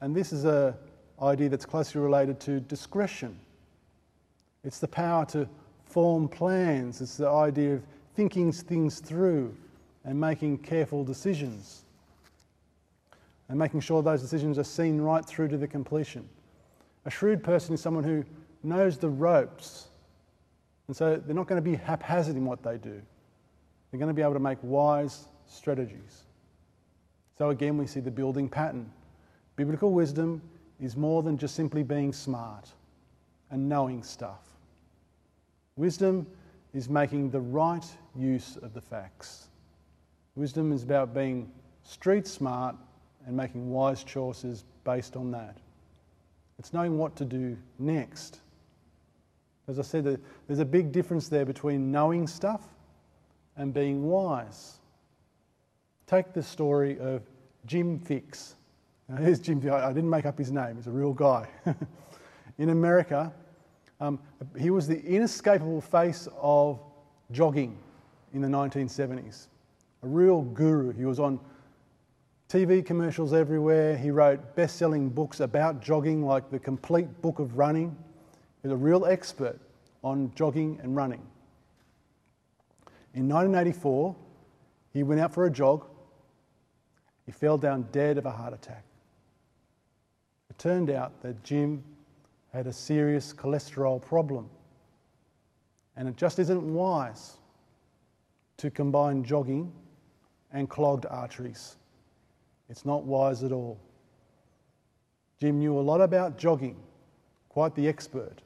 And 0.00 0.14
this 0.14 0.32
is 0.32 0.44
an 0.44 0.74
idea 1.22 1.48
that's 1.48 1.66
closely 1.66 2.00
related 2.00 2.38
to 2.40 2.60
discretion. 2.60 3.38
It's 4.64 4.78
the 4.78 4.88
power 4.88 5.24
to 5.26 5.48
form 5.86 6.28
plans, 6.28 7.00
it's 7.00 7.16
the 7.16 7.28
idea 7.28 7.74
of 7.74 7.82
thinking 8.14 8.52
things 8.52 9.00
through 9.00 9.54
and 10.04 10.20
making 10.20 10.58
careful 10.58 11.04
decisions. 11.04 11.82
And 13.48 13.58
making 13.58 13.80
sure 13.80 14.02
those 14.02 14.20
decisions 14.20 14.58
are 14.58 14.64
seen 14.64 15.00
right 15.00 15.24
through 15.24 15.48
to 15.48 15.56
the 15.56 15.68
completion. 15.68 16.28
A 17.04 17.10
shrewd 17.10 17.44
person 17.44 17.74
is 17.74 17.80
someone 17.80 18.02
who 18.02 18.24
knows 18.64 18.98
the 18.98 19.08
ropes. 19.08 19.88
And 20.88 20.96
so 20.96 21.16
they're 21.16 21.34
not 21.34 21.46
going 21.46 21.62
to 21.62 21.70
be 21.70 21.76
haphazard 21.76 22.36
in 22.36 22.44
what 22.44 22.62
they 22.62 22.76
do. 22.76 23.00
They're 23.90 23.98
going 23.98 24.08
to 24.08 24.14
be 24.14 24.22
able 24.22 24.34
to 24.34 24.40
make 24.40 24.58
wise 24.62 25.28
strategies. 25.48 26.24
So 27.36 27.50
again, 27.50 27.76
we 27.76 27.86
see 27.86 28.00
the 28.00 28.10
building 28.10 28.48
pattern. 28.48 28.90
Biblical 29.56 29.92
wisdom 29.92 30.42
is 30.80 30.96
more 30.96 31.22
than 31.22 31.38
just 31.38 31.54
simply 31.54 31.82
being 31.82 32.12
smart 32.12 32.68
and 33.50 33.68
knowing 33.68 34.02
stuff. 34.02 34.42
Wisdom 35.76 36.26
is 36.74 36.88
making 36.88 37.30
the 37.30 37.40
right 37.40 37.84
use 38.14 38.56
of 38.56 38.74
the 38.74 38.80
facts. 38.80 39.48
Wisdom 40.34 40.72
is 40.72 40.82
about 40.82 41.14
being 41.14 41.50
street 41.82 42.26
smart 42.26 42.76
and 43.26 43.36
making 43.36 43.70
wise 43.70 44.04
choices 44.04 44.64
based 44.84 45.16
on 45.16 45.30
that. 45.30 45.58
It's 46.58 46.72
knowing 46.72 46.96
what 46.98 47.16
to 47.16 47.24
do 47.24 47.56
next. 47.78 48.40
As 49.68 49.78
I 49.78 49.82
said, 49.82 50.20
there's 50.46 50.60
a 50.60 50.64
big 50.64 50.92
difference 50.92 51.28
there 51.28 51.44
between 51.44 51.90
knowing 51.90 52.26
stuff 52.26 52.62
and 53.56 53.74
being 53.74 54.04
wise. 54.04 54.78
Take 56.06 56.32
the 56.32 56.42
story 56.42 56.98
of 57.00 57.22
Jim 57.66 57.98
Fixx. 57.98 58.54
Now, 59.08 59.16
here's 59.16 59.40
Jim 59.40 59.60
Fixx. 59.60 59.72
I 59.72 59.92
didn't 59.92 60.10
make 60.10 60.24
up 60.24 60.38
his 60.38 60.52
name, 60.52 60.76
he's 60.76 60.86
a 60.86 60.92
real 60.92 61.12
guy. 61.12 61.48
In 62.58 62.70
America, 62.70 63.32
um, 64.00 64.20
he 64.56 64.70
was 64.70 64.86
the 64.86 65.02
inescapable 65.02 65.80
face 65.80 66.28
of 66.40 66.78
jogging 67.32 67.76
in 68.32 68.40
the 68.40 68.48
1970s. 68.48 69.48
A 70.02 70.06
real 70.06 70.42
guru. 70.42 70.92
He 70.92 71.04
was 71.04 71.18
on 71.18 71.40
TV 72.48 72.84
commercials 72.84 73.32
everywhere. 73.32 73.96
He 73.96 74.10
wrote 74.10 74.54
best 74.54 74.76
selling 74.76 75.08
books 75.08 75.40
about 75.40 75.82
jogging, 75.82 76.24
like 76.24 76.50
The 76.50 76.58
Complete 76.58 77.20
Book 77.20 77.40
of 77.40 77.58
Running. 77.58 77.96
He's 78.62 78.70
a 78.70 78.76
real 78.76 79.06
expert 79.06 79.58
on 80.04 80.30
jogging 80.34 80.78
and 80.82 80.94
running. 80.94 81.22
In 83.14 83.28
1984, 83.28 84.14
he 84.92 85.02
went 85.02 85.20
out 85.20 85.32
for 85.32 85.46
a 85.46 85.50
jog 85.50 85.86
he 87.26 87.32
fell 87.32 87.58
down 87.58 87.88
dead 87.92 88.16
of 88.16 88.24
a 88.24 88.30
heart 88.30 88.54
attack. 88.54 88.84
It 90.48 90.58
turned 90.58 90.90
out 90.90 91.20
that 91.22 91.42
Jim 91.42 91.82
had 92.52 92.66
a 92.66 92.72
serious 92.72 93.34
cholesterol 93.34 94.00
problem. 94.00 94.48
And 95.96 96.08
it 96.08 96.16
just 96.16 96.38
isn't 96.38 96.62
wise 96.62 97.36
to 98.58 98.70
combine 98.70 99.24
jogging 99.24 99.72
and 100.52 100.68
clogged 100.68 101.04
arteries. 101.10 101.76
It's 102.70 102.84
not 102.84 103.04
wise 103.04 103.42
at 103.42 103.52
all. 103.52 103.78
Jim 105.38 105.58
knew 105.58 105.78
a 105.78 105.80
lot 105.80 106.00
about 106.00 106.38
jogging, 106.38 106.76
quite 107.50 107.74
the 107.74 107.86
expert, 107.86 108.40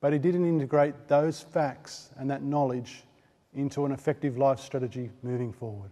but 0.00 0.12
he 0.12 0.18
didn't 0.18 0.46
integrate 0.46 1.08
those 1.08 1.40
facts 1.40 2.10
and 2.16 2.30
that 2.30 2.42
knowledge 2.42 3.04
into 3.54 3.84
an 3.84 3.92
effective 3.92 4.38
life 4.38 4.60
strategy 4.60 5.10
moving 5.22 5.52
forward. 5.52 5.90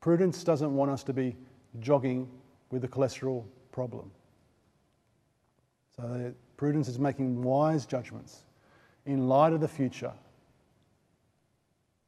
Prudence 0.00 0.42
doesn't 0.44 0.74
want 0.74 0.90
us 0.90 1.02
to 1.04 1.12
be 1.12 1.36
jogging 1.78 2.28
with 2.70 2.84
a 2.84 2.88
cholesterol 2.88 3.44
problem. 3.72 4.10
So, 5.96 6.32
prudence 6.56 6.88
is 6.88 6.98
making 6.98 7.42
wise 7.42 7.84
judgments 7.86 8.44
in 9.06 9.28
light 9.28 9.52
of 9.52 9.60
the 9.60 9.68
future, 9.68 10.12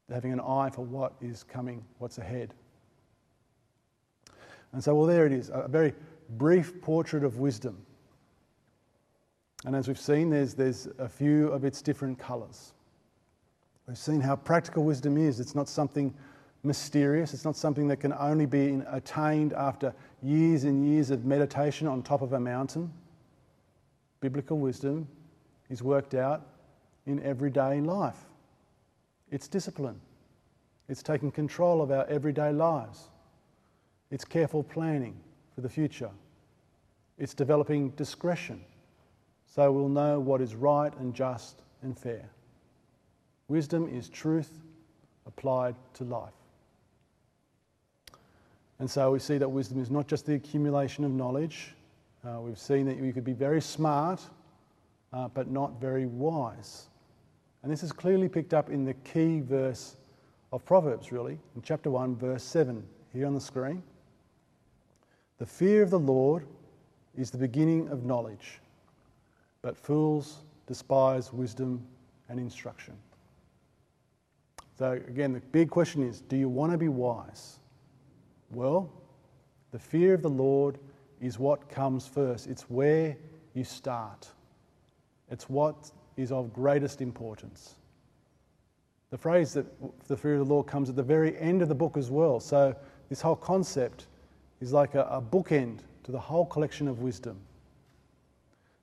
having 0.09 0.33
an 0.33 0.41
eye 0.41 0.71
for 0.71 0.85
what 0.85 1.15
is 1.21 1.43
coming, 1.43 1.85
what's 1.99 2.19
ahead. 2.19 2.55
And 4.73 4.83
so, 4.83 4.95
well, 4.95 5.07
there 5.07 5.27
it 5.27 5.33
is 5.33 5.51
a 5.53 5.69
very 5.69 5.93
brief 6.31 6.81
portrait 6.81 7.25
of 7.25 7.39
wisdom. 7.39 7.85
And 9.65 9.77
as 9.77 9.87
we've 9.87 10.01
seen, 10.01 10.31
there's, 10.31 10.55
there's 10.55 10.89
a 10.99 11.09
few 11.09 11.49
of 11.49 11.65
its 11.65 11.83
different 11.83 12.19
colours. 12.19 12.73
We've 13.87 13.99
seen 13.99 14.21
how 14.21 14.37
practical 14.37 14.85
wisdom 14.85 15.17
is. 15.17 15.41
It's 15.41 15.55
not 15.55 15.69
something 15.69 16.15
mysterious. 16.63 17.35
It's 17.35 17.45
not 17.45 17.57
something 17.57 17.89
that 17.89 17.99
can 17.99 18.13
only 18.13 18.47
be 18.47 18.81
attained 18.89 19.53
after 19.53 19.95
years 20.23 20.65
and 20.65 20.87
years 20.87 21.11
of 21.11 21.25
meditation 21.25 21.87
on 21.87 22.03
top 22.03 22.23
of 22.23 22.33
a 22.33 22.41
mountain. 22.41 22.93
Biblical 24.21 24.59
wisdom 24.59 25.09
is 25.71 25.83
worked 25.83 26.15
out 26.15 26.47
in 27.07 27.23
everyday 27.23 27.81
life. 27.81 28.25
It's 29.31 29.49
discipline. 29.49 30.01
It's 30.89 31.03
taking 31.03 31.33
control 31.33 31.83
of 31.83 31.91
our 31.91 32.07
everyday 32.07 32.53
lives. 32.53 33.09
It's 34.11 34.25
careful 34.25 34.63
planning 34.63 35.19
for 35.55 35.63
the 35.63 35.69
future. 35.69 36.11
It's 37.19 37.35
developing 37.35 37.91
discretion 37.91 38.65
so 39.55 39.71
we'll 39.71 39.89
know 39.89 40.19
what 40.19 40.41
is 40.41 40.55
right 40.55 40.97
and 40.99 41.15
just 41.15 41.61
and 41.83 41.99
fair. 41.99 42.31
Wisdom 43.49 43.87
is 43.87 44.09
truth 44.09 44.61
applied 45.27 45.75
to 45.95 46.05
life. 46.05 46.33
And 48.83 48.91
so 48.91 49.13
we 49.13 49.21
see 49.21 49.39
that 49.39 49.49
wisdom 49.49 49.81
is 49.81 49.93
not 49.93 50.09
just 50.09 50.27
the 50.27 50.35
accumulation 50.35 51.05
of 51.05 51.13
knowledge. 51.13 51.77
Uh, 52.27 52.41
we've 52.41 52.59
seen 52.59 52.85
that 52.87 52.97
you 52.97 53.13
could 53.13 53.23
be 53.23 53.33
very 53.33 53.63
smart, 53.63 54.21
uh, 55.13 55.29
but 55.29 55.49
not 55.49 55.81
very 55.81 56.07
wise. 56.07 56.89
And 57.63 57.71
this 57.71 57.85
is 57.85 57.93
clearly 57.93 58.29
picked 58.29 58.53
up 58.53 58.71
in 58.71 58.85
the 58.85 58.95
key 58.95 59.39
verse 59.39 59.97
of 60.53 60.65
Proverbs, 60.65 61.13
really, 61.13 61.39
in 61.55 61.63
chapter 61.63 61.93
1, 61.93 62.17
verse 62.17 62.43
7, 62.43 62.83
here 63.13 63.25
on 63.25 63.35
the 63.35 63.41
screen. 63.41 63.85
The 65.39 65.47
fear 65.47 65.85
of 65.85 65.91
the 65.91 66.01
Lord 66.01 66.45
is 67.17 67.31
the 67.31 67.39
beginning 67.39 67.89
of 67.89 68.05
knowledge, 68.05 68.59
but 69.63 69.77
fools 69.77 70.39
despise 70.67 71.33
wisdom 71.33 71.87
and 72.29 72.41
instruction. 72.41 72.95
So, 74.77 74.91
again, 75.07 75.33
the 75.35 75.41
big 75.53 75.71
question 75.71 76.03
is 76.03 76.21
do 76.23 76.37
you 76.37 76.49
want 76.49 76.73
to 76.73 76.79
be 76.79 76.89
wise? 76.89 77.61
Well, 78.53 78.91
the 79.71 79.79
fear 79.79 80.15
of 80.15 80.23
the 80.23 80.31
Lord 80.31 80.79
is 81.21 81.39
what 81.39 81.69
comes 81.69 82.07
first, 82.07 82.47
it's 82.47 82.63
where 82.63 83.17
you 83.55 83.65
start, 83.65 84.29
it's 85.31 85.49
what 85.49 85.91
is 86.17 86.31
of 86.31 86.53
greatest 86.53 87.01
importance. 87.01 87.77
The 89.11 89.19
phrase 89.19 89.53
that 89.55 89.67
the 90.09 90.17
fear 90.17 90.35
of 90.35 90.47
the 90.47 90.53
Lord 90.53 90.67
comes 90.67 90.89
at 90.89 90.97
the 90.97 91.03
very 91.03 91.39
end 91.39 91.63
of 91.63 91.69
the 91.69 91.75
book 91.75 91.97
as 91.97 92.11
well. 92.11 92.41
So, 92.41 92.75
this 93.09 93.21
whole 93.21 93.37
concept 93.37 94.07
is 94.61 94.73
like 94.73 94.95
a, 94.95 95.03
a 95.03 95.21
bookend 95.21 95.81
to 96.05 96.13
the 96.13 96.19
whole 96.19 96.47
collection 96.47 96.89
of 96.89 97.01
wisdom. 97.01 97.39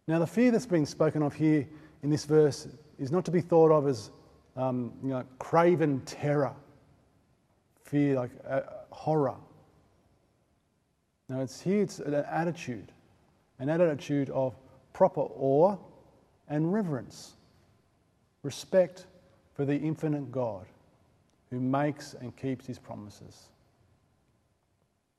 Now, 0.07 0.19
the 0.19 0.27
fear 0.27 0.51
that's 0.51 0.65
being 0.65 0.85
spoken 0.85 1.23
of 1.23 1.33
here 1.33 1.67
in 2.03 2.09
this 2.09 2.25
verse 2.25 2.67
is 2.97 3.11
not 3.11 3.25
to 3.25 3.31
be 3.31 3.41
thought 3.41 3.71
of 3.71 3.87
as 3.87 4.11
um, 4.55 4.93
you 5.03 5.09
know, 5.09 5.23
craven 5.39 6.01
terror, 6.01 6.53
fear, 7.83 8.15
like 8.15 8.31
uh, 8.47 8.61
horror. 8.91 9.35
No, 11.29 11.41
it's 11.41 11.61
here, 11.61 11.83
it's 11.83 11.99
an 11.99 12.15
attitude, 12.15 12.91
an 13.59 13.69
attitude 13.69 14.31
of 14.31 14.55
proper 14.93 15.21
awe 15.21 15.77
and 16.49 16.73
reverence, 16.73 17.35
respect 18.41 19.05
for 19.53 19.63
the 19.63 19.75
infinite 19.75 20.31
God 20.31 20.65
who 21.51 21.59
makes 21.59 22.15
and 22.15 22.35
keeps 22.35 22.65
his 22.65 22.79
promises. 22.79 23.49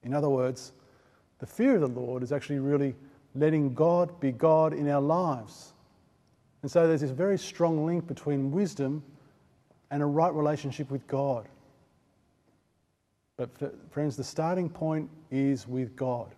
In 0.03 0.13
other 0.13 0.29
words, 0.29 0.73
the 1.39 1.47
fear 1.47 1.77
of 1.77 1.81
the 1.81 1.89
Lord 1.89 2.23
is 2.23 2.33
actually 2.33 2.59
really 2.59 2.95
letting 3.35 3.75
God 3.75 4.19
be 4.19 4.33
God 4.33 4.73
in 4.73 4.89
our 4.89 5.01
lives. 5.01 5.73
And 6.63 6.71
so 6.71 6.89
there's 6.89 7.01
this 7.01 7.11
very 7.11 7.39
strong 7.39 7.87
link 7.87 8.07
between 8.07 8.51
wisdom 8.51 9.03
and 9.91 10.03
a 10.03 10.07
right 10.07 10.33
relationship 10.33 10.91
with 10.91 11.07
God. 11.07 11.49
But 13.41 13.73
friends, 13.91 14.19
the 14.19 14.25
starting 14.25 14.69
point 14.69 15.09
is 15.31 15.67
with 15.67 15.97
God 15.97 16.35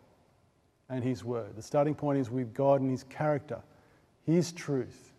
and 0.88 1.02
His 1.02 1.24
Word. 1.24 1.56
The 1.56 1.62
starting 1.62 1.96
point 1.96 2.20
is 2.20 2.30
with 2.30 2.54
God 2.54 2.80
and 2.80 2.88
His 2.88 3.02
character, 3.02 3.60
His 4.24 4.52
truth. 4.52 5.12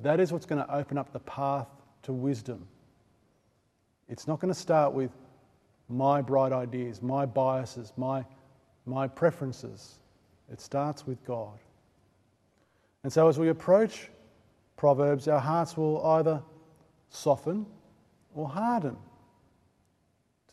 That 0.00 0.18
is 0.18 0.32
what's 0.32 0.46
going 0.46 0.64
to 0.64 0.74
open 0.74 0.98
up 0.98 1.12
the 1.12 1.20
path 1.20 1.68
to 2.02 2.12
wisdom. 2.12 2.66
It's 4.08 4.26
not 4.26 4.40
going 4.40 4.52
to 4.52 4.58
start 4.58 4.94
with 4.94 5.12
my 5.88 6.20
bright 6.20 6.50
ideas, 6.50 7.02
my 7.02 7.24
biases, 7.24 7.92
my, 7.96 8.24
my 8.84 9.06
preferences. 9.06 10.00
It 10.50 10.60
starts 10.60 11.06
with 11.06 11.24
God. 11.24 11.56
And 13.04 13.12
so 13.12 13.28
as 13.28 13.38
we 13.38 13.50
approach 13.50 14.08
Proverbs, 14.76 15.28
our 15.28 15.38
hearts 15.38 15.76
will 15.76 16.04
either 16.04 16.42
soften 17.10 17.64
or 18.34 18.48
harden 18.48 18.96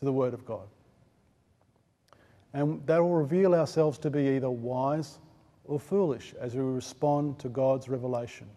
to 0.00 0.04
the 0.06 0.12
Word 0.12 0.34
of 0.34 0.44
God. 0.44 0.66
And 2.52 2.84
that 2.86 2.98
will 2.98 3.14
reveal 3.14 3.54
ourselves 3.54 3.98
to 3.98 4.10
be 4.10 4.28
either 4.30 4.50
wise 4.50 5.18
or 5.64 5.78
foolish 5.78 6.34
as 6.40 6.54
we 6.54 6.62
respond 6.62 7.38
to 7.38 7.48
God's 7.48 7.88
revelation. 7.88 8.48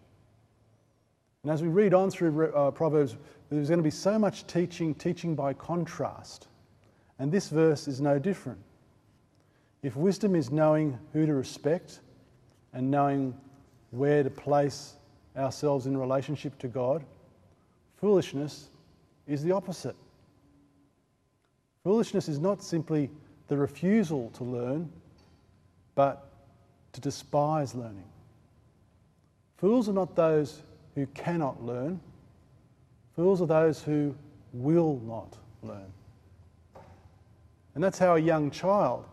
And 1.43 1.51
as 1.51 1.61
we 1.61 1.67
read 1.67 1.93
on 1.93 2.09
through 2.09 2.53
uh, 2.53 2.71
Proverbs, 2.71 3.17
there's 3.49 3.67
going 3.67 3.79
to 3.79 3.83
be 3.83 3.91
so 3.91 4.17
much 4.17 4.47
teaching, 4.47 4.95
teaching 4.95 5.35
by 5.35 5.53
contrast. 5.53 6.47
And 7.19 7.31
this 7.31 7.49
verse 7.49 7.87
is 7.87 7.99
no 7.99 8.17
different. 8.17 8.59
If 9.83 9.97
wisdom 9.97 10.35
is 10.35 10.49
knowing 10.49 10.97
who 11.11 11.25
to 11.25 11.33
respect 11.33 11.99
and 12.71 12.89
knowing 12.89 13.35
where 13.91 14.23
to 14.23 14.29
place 14.29 14.93
ourselves 15.35 15.85
in 15.85 15.97
relationship 15.97 16.57
to 16.59 16.69
God, 16.69 17.03
foolishness 17.97 18.69
is 19.27 19.43
the 19.43 19.51
opposite. 19.51 19.95
Foolishness 21.83 22.29
is 22.29 22.39
not 22.39 22.63
simply 22.63 23.09
the 23.47 23.57
refusal 23.57 24.29
to 24.31 24.43
learn, 24.43 24.89
but 25.95 26.29
to 26.93 27.01
despise 27.01 27.75
learning. 27.75 28.05
Fools 29.57 29.89
are 29.89 29.93
not 29.93 30.15
those 30.15 30.61
who 30.95 31.05
cannot 31.07 31.63
learn, 31.63 31.99
fools 33.15 33.41
are 33.41 33.47
those 33.47 33.81
who 33.81 34.15
will 34.53 35.01
not 35.05 35.37
learn. 35.61 35.91
And 37.75 37.83
that's 37.83 37.97
how 37.97 38.15
a 38.15 38.19
young 38.19 38.51
child 38.51 39.05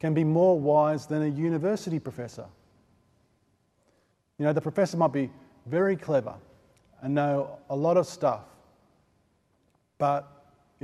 can 0.00 0.12
be 0.12 0.24
more 0.24 0.58
wise 0.58 1.06
than 1.06 1.22
a 1.22 1.28
university 1.28 1.98
professor. 1.98 2.46
You 4.38 4.44
know, 4.44 4.52
the 4.52 4.60
professor 4.60 4.96
might 4.96 5.12
be 5.12 5.30
very 5.66 5.96
clever 5.96 6.34
and 7.00 7.14
know 7.14 7.58
a 7.70 7.76
lot 7.76 7.96
of 7.96 8.06
stuff, 8.06 8.42
but 9.98 10.33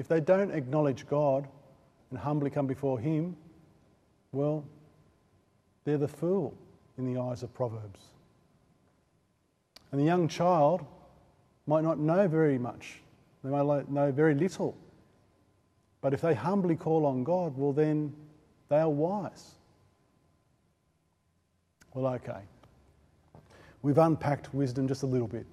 if 0.01 0.09
they 0.09 0.19
don't 0.19 0.51
acknowledge 0.53 1.07
God 1.07 1.47
and 2.09 2.19
humbly 2.19 2.49
come 2.49 2.67
before 2.67 2.99
Him, 2.99 3.37
well, 4.33 4.65
they're 5.85 5.99
the 5.99 6.09
fool 6.09 6.57
in 6.97 7.13
the 7.13 7.21
eyes 7.21 7.43
of 7.43 7.53
Proverbs. 7.53 8.01
And 9.93 10.01
the 10.01 10.05
young 10.07 10.27
child 10.27 10.87
might 11.67 11.85
not 11.85 11.99
know 11.99 12.27
very 12.29 12.57
much, 12.57 13.03
they 13.45 13.51
might 13.51 13.91
know 13.91 14.11
very 14.11 14.35
little. 14.35 14.75
But 16.01 16.15
if 16.15 16.23
they 16.23 16.33
humbly 16.33 16.77
call 16.77 17.05
on 17.05 17.23
God, 17.23 17.55
well, 17.55 17.75
then 17.75 18.15
they 18.71 18.79
are 18.79 18.89
wise. 18.89 19.51
Well, 21.93 22.15
okay. 22.15 22.41
We've 23.83 23.99
unpacked 23.99 24.55
wisdom 24.55 24.89
just 24.89 25.03
a 25.03 25.07
little 25.07 25.29
bit, 25.29 25.45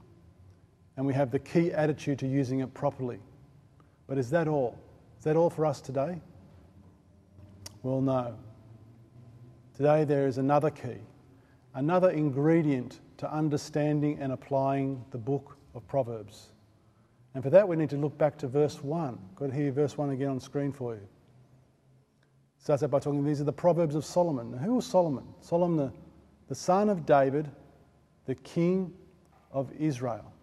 and 0.95 1.05
we 1.05 1.13
have 1.15 1.31
the 1.31 1.39
key 1.39 1.73
attitude 1.73 2.19
to 2.19 2.27
using 2.27 2.61
it 2.61 2.73
properly. 2.73 3.19
But 4.07 4.17
is 4.17 4.29
that 4.31 4.47
all? 4.47 4.77
Is 5.19 5.25
that 5.25 5.35
all 5.35 5.49
for 5.49 5.65
us 5.65 5.81
today? 5.81 6.21
Well, 7.83 8.01
no. 8.01 8.35
Today 9.75 10.05
there 10.05 10.27
is 10.27 10.37
another 10.37 10.71
key, 10.71 10.97
another 11.75 12.09
ingredient 12.09 12.99
to 13.17 13.31
understanding 13.31 14.17
and 14.19 14.31
applying 14.31 15.03
the 15.11 15.17
book 15.17 15.57
of 15.75 15.87
Proverbs. 15.87 16.49
And 17.33 17.43
for 17.43 17.49
that, 17.51 17.67
we 17.67 17.75
need 17.75 17.89
to 17.91 17.97
look 17.97 18.17
back 18.17 18.37
to 18.39 18.47
verse 18.47 18.83
1. 18.83 19.19
Got 19.35 19.47
to 19.47 19.53
hear 19.53 19.71
verse 19.71 19.97
1 19.97 20.09
again 20.09 20.29
on 20.29 20.39
screen 20.39 20.71
for 20.71 20.95
you. 20.95 21.07
Starts 22.57 22.81
out 22.81 22.91
by 22.91 22.99
talking, 22.99 23.23
these 23.23 23.39
are 23.39 23.45
the 23.45 23.53
Proverbs 23.53 23.93
of 23.93 24.03
Solomon. 24.03 24.51
Now, 24.51 24.57
who 24.57 24.75
was 24.75 24.85
Solomon? 24.85 25.23
Solomon, 25.39 25.77
the, 25.77 25.93
the 26.47 26.55
son 26.55 26.89
of 26.89 27.05
David, 27.05 27.49
the 28.25 28.35
king 28.35 28.91
of 29.51 29.71
Israel. 29.79 30.33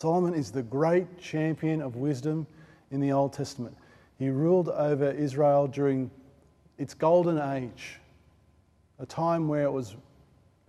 Solomon 0.00 0.32
is 0.32 0.50
the 0.50 0.62
great 0.62 1.18
champion 1.18 1.82
of 1.82 1.96
wisdom 1.96 2.46
in 2.90 3.00
the 3.00 3.12
Old 3.12 3.34
Testament. 3.34 3.76
He 4.18 4.30
ruled 4.30 4.70
over 4.70 5.10
Israel 5.10 5.66
during 5.66 6.10
its 6.78 6.94
golden 6.94 7.38
age, 7.38 8.00
a 8.98 9.04
time 9.04 9.46
where 9.46 9.64
it 9.64 9.70
was, 9.70 9.96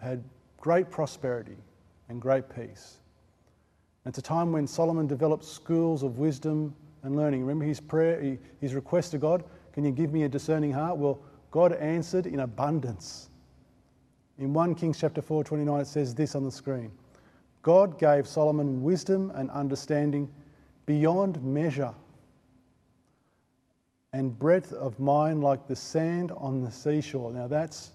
had 0.01 0.21
great 0.59 0.89
prosperity 0.89 1.55
and 2.09 2.21
great 2.21 2.53
peace. 2.53 2.97
It's 4.05 4.17
a 4.17 4.21
time 4.21 4.51
when 4.51 4.67
Solomon 4.67 5.07
developed 5.07 5.45
schools 5.45 6.03
of 6.03 6.17
wisdom 6.17 6.75
and 7.03 7.15
learning. 7.15 7.41
Remember 7.41 7.63
his 7.63 7.79
prayer, 7.79 8.37
his 8.59 8.73
request 8.73 9.11
to 9.11 9.17
God, 9.17 9.45
Can 9.71 9.85
you 9.85 9.91
give 9.91 10.11
me 10.11 10.23
a 10.23 10.29
discerning 10.29 10.73
heart? 10.73 10.97
Well, 10.97 11.21
God 11.51 11.71
answered 11.73 12.25
in 12.25 12.41
abundance. 12.41 13.29
In 14.39 14.53
1 14.53 14.75
Kings 14.75 14.99
chapter 14.99 15.21
4, 15.21 15.45
29, 15.45 15.79
it 15.79 15.87
says 15.87 16.13
this 16.13 16.35
on 16.35 16.43
the 16.43 16.51
screen 16.51 16.91
God 17.61 17.99
gave 17.99 18.27
Solomon 18.27 18.81
wisdom 18.81 19.31
and 19.35 19.49
understanding 19.51 20.29
beyond 20.85 21.41
measure, 21.43 21.93
and 24.13 24.37
breadth 24.37 24.73
of 24.73 24.99
mind 24.99 25.43
like 25.43 25.67
the 25.67 25.75
sand 25.75 26.31
on 26.35 26.61
the 26.61 26.71
seashore. 26.71 27.31
Now 27.31 27.47
that's 27.47 27.91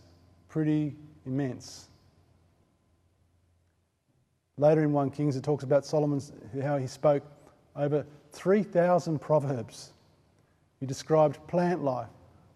pretty 0.48 0.94
immense. 1.26 1.88
Later 4.56 4.82
in 4.82 4.92
1 4.92 5.10
Kings, 5.10 5.36
it 5.36 5.42
talks 5.42 5.64
about 5.64 5.84
Solomon's, 5.84 6.32
how 6.62 6.78
he 6.78 6.86
spoke 6.86 7.22
over 7.74 8.06
3,000 8.32 9.18
proverbs. 9.18 9.92
He 10.80 10.86
described 10.86 11.44
plant 11.48 11.84
life, 11.84 12.08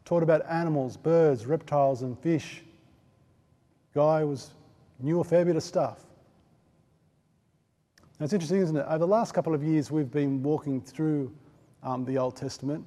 taught 0.06 0.22
about 0.22 0.46
animals, 0.48 0.96
birds, 0.96 1.44
reptiles, 1.44 2.00
and 2.00 2.18
fish. 2.18 2.62
Guy 3.94 4.24
was 4.24 4.52
knew 5.00 5.20
a 5.20 5.24
fair 5.24 5.44
bit 5.44 5.56
of 5.56 5.62
stuff. 5.62 6.06
Now 8.20 8.24
it's 8.24 8.34
interesting, 8.34 8.60
isn't 8.60 8.76
it? 8.76 8.84
Over 8.86 8.98
the 8.98 9.06
last 9.06 9.32
couple 9.32 9.54
of 9.54 9.62
years, 9.64 9.90
we've 9.90 10.10
been 10.10 10.42
walking 10.42 10.82
through 10.82 11.32
um, 11.82 12.04
the 12.04 12.18
Old 12.18 12.36
Testament, 12.36 12.84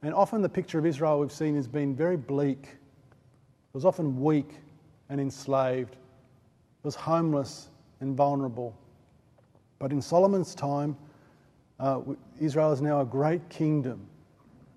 and 0.00 0.14
often 0.14 0.40
the 0.40 0.48
picture 0.48 0.78
of 0.78 0.86
Israel 0.86 1.20
we've 1.20 1.30
seen 1.30 1.54
has 1.56 1.68
been 1.68 1.94
very 1.94 2.16
bleak. 2.16 2.62
It 2.62 3.74
was 3.74 3.84
often 3.84 4.18
weak 4.18 4.54
and 5.10 5.20
enslaved. 5.20 5.92
It 5.92 6.84
was 6.84 6.94
homeless 6.94 7.68
and 8.00 8.16
vulnerable. 8.16 8.74
But 9.78 9.92
in 9.92 10.00
Solomon's 10.00 10.54
time, 10.54 10.96
Uh, 11.78 12.00
Israel 12.40 12.72
is 12.72 12.80
now 12.80 13.02
a 13.02 13.04
great 13.04 13.46
kingdom 13.50 14.00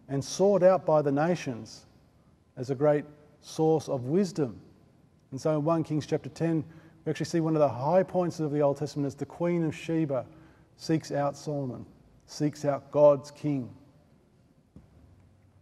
and 0.09 0.21
sought 0.21 0.61
out 0.61 0.85
by 0.85 1.01
the 1.01 1.11
nations 1.11 1.85
as 2.57 2.71
a 2.71 2.75
great 2.75 3.05
source 3.39 3.87
of 3.87 4.07
wisdom. 4.07 4.59
And 5.31 5.39
so 5.39 5.57
in 5.57 5.63
1 5.63 5.83
Kings 5.85 6.05
chapter 6.05 6.27
10, 6.27 6.65
we 7.09 7.11
actually 7.11 7.25
see 7.25 7.39
one 7.39 7.55
of 7.55 7.59
the 7.59 7.67
high 7.67 8.03
points 8.03 8.39
of 8.39 8.51
the 8.51 8.59
Old 8.59 8.77
Testament 8.77 9.07
as 9.07 9.15
the 9.15 9.25
Queen 9.25 9.65
of 9.65 9.75
Sheba 9.75 10.27
seeks 10.77 11.11
out 11.11 11.35
Solomon, 11.35 11.83
seeks 12.27 12.65
out 12.65 12.91
God's 12.91 13.31
king. 13.31 13.67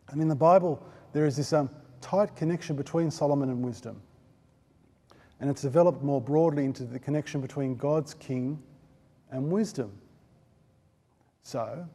And 0.09 0.21
in 0.21 0.27
the 0.27 0.35
Bible, 0.35 0.85
there 1.13 1.25
is 1.25 1.37
this 1.37 1.53
um, 1.53 1.69
tight 2.01 2.35
connection 2.35 2.75
between 2.75 3.09
Solomon 3.09 3.47
and 3.47 3.63
wisdom. 3.63 4.01
And 5.39 5.49
it's 5.49 5.61
developed 5.61 6.03
more 6.03 6.19
broadly 6.19 6.65
into 6.65 6.83
the 6.83 6.99
connection 6.99 7.39
between 7.39 7.77
God's 7.77 8.13
king 8.13 8.61
and 9.31 9.49
wisdom. 9.49 9.93
So, 11.43 11.87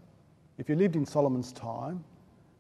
if 0.57 0.71
you 0.71 0.77
lived 0.77 0.97
in 0.97 1.05
Solomon's 1.05 1.53
time 1.53 2.03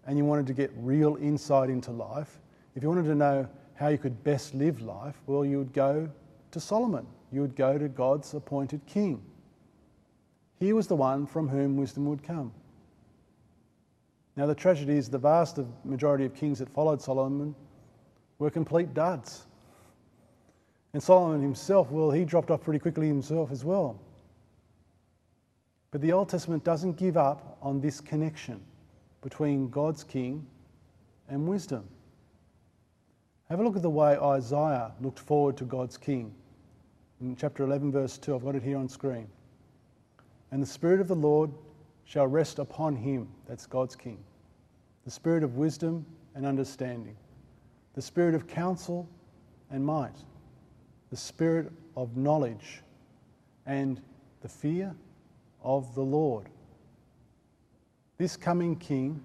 and 0.06 0.18
you 0.18 0.26
wanted 0.26 0.46
to 0.48 0.52
get 0.52 0.70
real 0.76 1.16
insight 1.22 1.70
into 1.70 1.90
life, 1.90 2.38
if 2.76 2.82
you 2.82 2.90
wanted 2.90 3.06
to 3.06 3.14
know 3.14 3.48
how 3.76 3.88
you 3.88 3.96
could 3.96 4.22
best 4.24 4.54
live 4.54 4.82
life, 4.82 5.16
well, 5.26 5.42
you 5.42 5.56
would 5.56 5.72
go 5.72 6.10
to 6.52 6.60
Solomon. 6.60 7.06
You 7.30 7.40
would 7.40 7.56
go 7.56 7.78
to 7.78 7.88
God's 7.88 8.32
appointed 8.34 8.84
king. 8.86 9.22
He 10.58 10.72
was 10.72 10.86
the 10.86 10.96
one 10.96 11.26
from 11.26 11.48
whom 11.48 11.76
wisdom 11.76 12.06
would 12.06 12.22
come. 12.22 12.52
Now, 14.36 14.46
the 14.46 14.54
tragedy 14.54 14.96
is 14.96 15.10
the 15.10 15.18
vast 15.18 15.58
majority 15.84 16.24
of 16.24 16.34
kings 16.34 16.58
that 16.60 16.68
followed 16.70 17.02
Solomon 17.02 17.54
were 18.38 18.50
complete 18.50 18.94
duds. 18.94 19.46
And 20.94 21.02
Solomon 21.02 21.42
himself, 21.42 21.90
well, 21.90 22.10
he 22.10 22.24
dropped 22.24 22.50
off 22.50 22.62
pretty 22.62 22.78
quickly 22.78 23.08
himself 23.08 23.50
as 23.50 23.64
well. 23.64 23.98
But 25.90 26.00
the 26.00 26.12
Old 26.12 26.28
Testament 26.28 26.64
doesn't 26.64 26.96
give 26.96 27.16
up 27.16 27.58
on 27.60 27.80
this 27.80 28.00
connection 28.00 28.60
between 29.20 29.68
God's 29.68 30.04
king 30.04 30.46
and 31.28 31.46
wisdom. 31.46 31.86
Have 33.48 33.60
a 33.60 33.62
look 33.62 33.76
at 33.76 33.82
the 33.82 33.90
way 33.90 34.16
Isaiah 34.16 34.92
looked 35.00 35.18
forward 35.18 35.56
to 35.58 35.64
God's 35.64 35.98
king. 35.98 36.34
In 37.22 37.36
chapter 37.36 37.62
11, 37.62 37.92
verse 37.92 38.18
2, 38.18 38.34
I've 38.34 38.44
got 38.44 38.56
it 38.56 38.64
here 38.64 38.76
on 38.76 38.88
screen. 38.88 39.28
And 40.50 40.60
the 40.60 40.66
Spirit 40.66 41.00
of 41.00 41.06
the 41.06 41.14
Lord 41.14 41.52
shall 42.04 42.26
rest 42.26 42.58
upon 42.58 42.96
him, 42.96 43.28
that's 43.46 43.64
God's 43.64 43.94
king, 43.94 44.18
the 45.04 45.10
Spirit 45.10 45.44
of 45.44 45.54
wisdom 45.54 46.04
and 46.34 46.44
understanding, 46.44 47.14
the 47.94 48.02
Spirit 48.02 48.34
of 48.34 48.48
counsel 48.48 49.08
and 49.70 49.86
might, 49.86 50.16
the 51.10 51.16
Spirit 51.16 51.70
of 51.96 52.16
knowledge 52.16 52.82
and 53.66 54.00
the 54.40 54.48
fear 54.48 54.92
of 55.62 55.94
the 55.94 56.02
Lord. 56.02 56.48
This 58.18 58.36
coming 58.36 58.74
king 58.74 59.22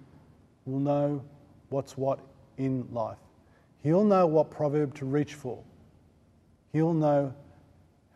will 0.66 0.78
know 0.78 1.24
what's 1.70 1.96
what 1.96 2.20
in 2.58 2.86
life. 2.92 3.18
He'll 3.82 4.04
know 4.04 4.28
what 4.28 4.52
proverb 4.52 4.94
to 4.94 5.04
reach 5.04 5.34
for. 5.34 5.60
He'll 6.72 6.94
know 6.94 7.34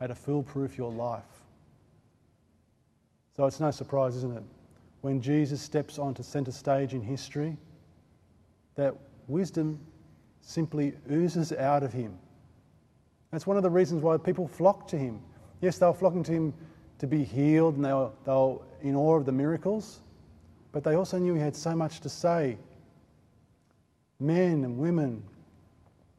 how 0.03 0.09
to 0.09 0.15
foolproof 0.17 0.77
your 0.77 0.91
life. 0.91 1.23
So 3.37 3.47
it's 3.47 3.61
no 3.61 3.71
surprise, 3.71 4.17
isn't 4.17 4.37
it? 4.37 4.43
When 5.01 5.21
Jesus 5.21 5.63
steps 5.63 5.97
onto 5.97 6.25
centre 6.25 6.51
stage 6.51 6.93
in 6.93 7.01
history, 7.01 7.57
that 8.75 8.97
wisdom 9.29 9.79
simply 10.41 10.95
oozes 11.09 11.53
out 11.53 11.85
of 11.85 11.93
him. 11.93 12.19
That's 13.31 13.47
one 13.47 13.57
of 13.57 13.63
the 13.63 13.71
reasons 13.71 14.03
why 14.03 14.17
people 14.17 14.49
flock 14.49 14.89
to 14.89 14.99
him. 14.99 15.21
Yes, 15.61 15.79
they 15.79 15.87
were 15.87 15.95
flocking 15.95 16.25
to 16.25 16.33
him 16.33 16.55
to 16.99 17.07
be 17.07 17.23
healed 17.23 17.77
and 17.77 17.85
they 17.85 17.93
were, 17.93 18.11
they 18.25 18.33
were 18.33 18.59
in 18.81 18.97
awe 18.97 19.15
of 19.15 19.25
the 19.25 19.31
miracles, 19.31 20.01
but 20.73 20.83
they 20.83 20.97
also 20.97 21.17
knew 21.17 21.35
he 21.35 21.41
had 21.41 21.55
so 21.55 21.77
much 21.77 22.01
to 22.01 22.09
say. 22.09 22.59
Men 24.19 24.65
and 24.65 24.79
women, 24.79 25.23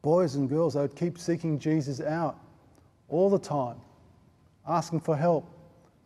boys 0.00 0.36
and 0.36 0.48
girls, 0.48 0.72
they 0.72 0.80
would 0.80 0.96
keep 0.96 1.18
seeking 1.18 1.58
Jesus 1.58 2.00
out 2.00 2.38
all 3.08 3.30
the 3.30 3.38
time, 3.38 3.76
asking 4.66 5.00
for 5.00 5.16
help, 5.16 5.48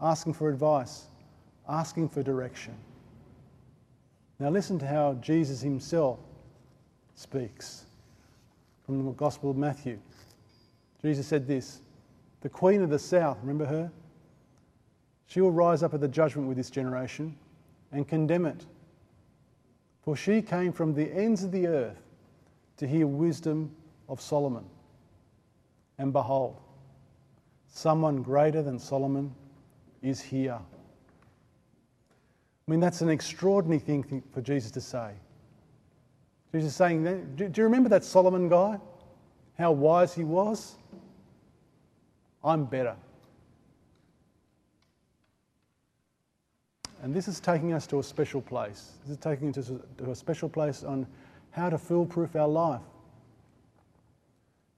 asking 0.00 0.32
for 0.34 0.48
advice, 0.48 1.04
asking 1.68 2.08
for 2.08 2.22
direction. 2.22 2.74
Now, 4.38 4.50
listen 4.50 4.78
to 4.78 4.86
how 4.86 5.14
Jesus 5.14 5.60
himself 5.60 6.18
speaks 7.14 7.86
from 8.86 9.04
the 9.04 9.12
Gospel 9.12 9.50
of 9.50 9.56
Matthew. 9.56 9.98
Jesus 11.02 11.26
said 11.26 11.46
this 11.46 11.80
The 12.40 12.48
Queen 12.48 12.82
of 12.82 12.90
the 12.90 12.98
South, 12.98 13.38
remember 13.40 13.66
her? 13.66 13.90
She 15.26 15.40
will 15.40 15.50
rise 15.50 15.82
up 15.82 15.92
at 15.92 16.00
the 16.00 16.08
judgment 16.08 16.48
with 16.48 16.56
this 16.56 16.70
generation 16.70 17.36
and 17.92 18.08
condemn 18.08 18.46
it. 18.46 18.64
For 20.02 20.16
she 20.16 20.40
came 20.40 20.72
from 20.72 20.94
the 20.94 21.12
ends 21.12 21.44
of 21.44 21.52
the 21.52 21.66
earth 21.66 22.00
to 22.78 22.86
hear 22.86 23.06
wisdom 23.06 23.70
of 24.08 24.20
Solomon. 24.22 24.64
And 25.98 26.12
behold, 26.12 26.56
someone 27.78 28.22
greater 28.22 28.60
than 28.60 28.78
Solomon 28.78 29.32
is 30.02 30.20
here. 30.20 30.58
I 32.66 32.70
mean, 32.70 32.80
that's 32.80 33.00
an 33.02 33.08
extraordinary 33.08 33.78
thing 33.78 34.22
for 34.32 34.40
Jesus 34.40 34.70
to 34.72 34.80
say. 34.80 35.12
Jesus 36.52 36.72
is 36.72 36.76
saying, 36.76 37.04
do 37.36 37.50
you 37.54 37.62
remember 37.62 37.88
that 37.90 38.04
Solomon 38.04 38.48
guy? 38.48 38.78
How 39.56 39.70
wise 39.70 40.12
he 40.14 40.24
was? 40.24 40.76
I'm 42.42 42.64
better. 42.64 42.96
And 47.02 47.14
this 47.14 47.28
is 47.28 47.38
taking 47.38 47.72
us 47.74 47.86
to 47.88 48.00
a 48.00 48.02
special 48.02 48.40
place. 48.40 48.94
This 49.04 49.12
is 49.12 49.22
taking 49.22 49.56
us 49.56 49.70
to 49.98 50.10
a 50.10 50.14
special 50.14 50.48
place 50.48 50.82
on 50.82 51.06
how 51.52 51.70
to 51.70 51.78
foolproof 51.78 52.34
our 52.34 52.48
life. 52.48 52.80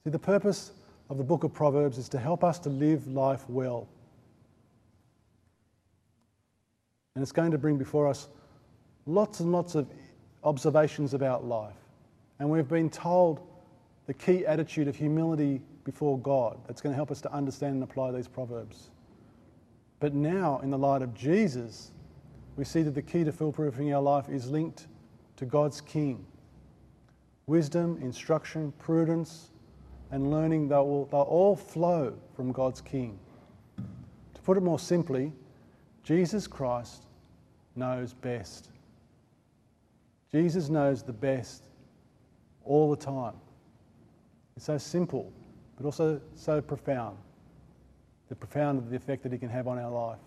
See, 0.05 0.11
the 0.11 0.19
purpose 0.19 0.73
of 1.11 1.19
the 1.19 1.25
book 1.25 1.43
of 1.43 1.53
Proverbs 1.53 1.99
is 1.99 2.09
to 2.11 2.19
help 2.19 2.45
us 2.45 2.61
to 2.61 2.69
live 2.69 3.07
life 3.09 3.45
well. 3.49 3.89
And 7.15 7.23
it's 7.23 7.33
going 7.33 7.51
to 7.51 7.59
bring 7.59 7.77
before 7.77 8.07
us 8.07 8.29
lots 9.07 9.41
and 9.41 9.51
lots 9.51 9.75
of 9.75 9.89
observations 10.45 11.13
about 11.13 11.45
life. 11.45 11.75
And 12.39 12.49
we've 12.49 12.69
been 12.69 12.89
told 12.89 13.41
the 14.07 14.15
key 14.15 14.47
attitude 14.47 14.87
of 14.87 14.95
humility 14.95 15.61
before 15.83 16.17
God 16.19 16.59
that's 16.69 16.81
going 16.81 16.93
to 16.93 16.97
help 16.97 17.11
us 17.11 17.21
to 17.23 17.33
understand 17.33 17.75
and 17.75 17.83
apply 17.83 18.13
these 18.13 18.29
proverbs. 18.29 18.91
But 19.99 20.15
now, 20.15 20.61
in 20.63 20.71
the 20.71 20.79
light 20.79 21.03
of 21.03 21.13
Jesus, 21.13 21.91
we 22.57 22.65
see 22.65 22.83
that 22.83 22.95
the 22.95 23.03
key 23.03 23.25
to 23.25 23.33
foolproofing 23.33 23.95
our 23.95 24.01
life 24.01 24.29
is 24.29 24.49
linked 24.49 24.87
to 25.37 25.45
God's 25.45 25.81
King. 25.81 26.25
Wisdom, 27.47 27.99
instruction, 28.01 28.73
prudence, 28.79 29.51
and 30.11 30.31
learning, 30.31 30.69
they'll, 30.69 31.07
they'll 31.07 31.21
all 31.21 31.57
flow 31.57 32.15
from 32.35 32.53
God's 32.53 32.81
King. 32.81 33.19
To 34.35 34.41
put 34.43 34.57
it 34.57 34.63
more 34.63 34.79
simply, 34.79 35.33
Jesus 36.03 36.47
Christ 36.47 37.07
knows 37.77 38.13
best. 38.13 38.71
Jesus 40.33 40.69
knows 40.69 41.03
the 41.03 41.13
best 41.13 41.65
all 42.65 42.91
the 42.91 42.97
time. 42.97 43.35
It's 44.57 44.67
so 44.67 44.79
simple, 44.79 45.33
but 45.77 45.87
also 45.87 46.21
so 46.35 46.61
profound. 46.61 47.17
The 48.29 48.35
profound 48.35 48.79
of 48.79 48.91
the 48.91 48.97
effect 48.97 49.23
that 49.23 49.33
he 49.33 49.39
can 49.39 49.49
have 49.49 49.67
on 49.67 49.79
our 49.79 49.91
life. 49.91 50.19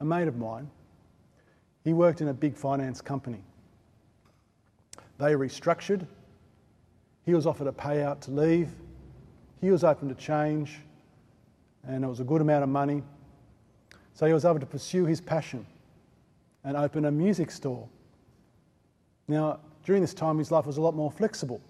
A 0.00 0.04
mate 0.04 0.28
of 0.28 0.36
mine, 0.36 0.70
he 1.84 1.92
worked 1.92 2.20
in 2.20 2.28
a 2.28 2.34
big 2.34 2.54
finance 2.54 3.00
company. 3.00 3.42
They 5.18 5.32
restructured. 5.32 6.06
He 7.28 7.34
was 7.34 7.46
offered 7.46 7.66
a 7.66 7.72
payout 7.72 8.20
to 8.20 8.30
leave. 8.30 8.70
He 9.60 9.70
was 9.70 9.84
open 9.84 10.08
to 10.08 10.14
change, 10.14 10.78
and 11.86 12.02
it 12.02 12.06
was 12.06 12.20
a 12.20 12.24
good 12.24 12.40
amount 12.40 12.62
of 12.62 12.70
money. 12.70 13.02
So 14.14 14.24
he 14.24 14.32
was 14.32 14.46
able 14.46 14.60
to 14.60 14.64
pursue 14.64 15.04
his 15.04 15.20
passion 15.20 15.66
and 16.64 16.74
open 16.74 17.04
a 17.04 17.10
music 17.10 17.50
store. 17.50 17.86
Now, 19.28 19.60
during 19.84 20.00
this 20.00 20.14
time, 20.14 20.38
his 20.38 20.50
life 20.50 20.64
was 20.64 20.78
a 20.78 20.80
lot 20.80 20.94
more 20.94 21.10
flexible, 21.10 21.60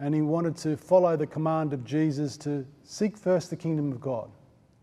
and 0.00 0.14
he 0.14 0.20
wanted 0.20 0.54
to 0.58 0.76
follow 0.76 1.16
the 1.16 1.26
command 1.26 1.72
of 1.72 1.82
Jesus 1.86 2.36
to 2.36 2.66
seek 2.82 3.16
first 3.16 3.48
the 3.48 3.56
kingdom 3.56 3.90
of 3.90 4.02
God. 4.02 4.28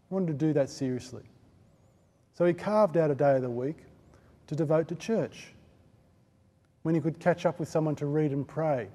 He 0.10 0.16
wanted 0.16 0.30
to 0.30 0.46
do 0.48 0.52
that 0.54 0.72
seriously. 0.72 1.26
So 2.34 2.46
he 2.46 2.56
carved 2.56 2.98
out 2.98 3.12
a 3.12 3.16
day 3.16 3.36
of 3.36 3.44
the 3.44 3.52
week 3.52 3.78
to 4.48 4.56
devote 4.56 4.88
to 4.88 4.96
church, 4.96 5.54
when 6.82 6.96
he 6.96 7.02
could 7.02 7.20
catch 7.20 7.46
up 7.46 7.60
with 7.60 7.70
someone 7.70 7.96
to 7.98 8.08
read 8.08 8.32
and 8.32 8.48
pray, 8.48 8.88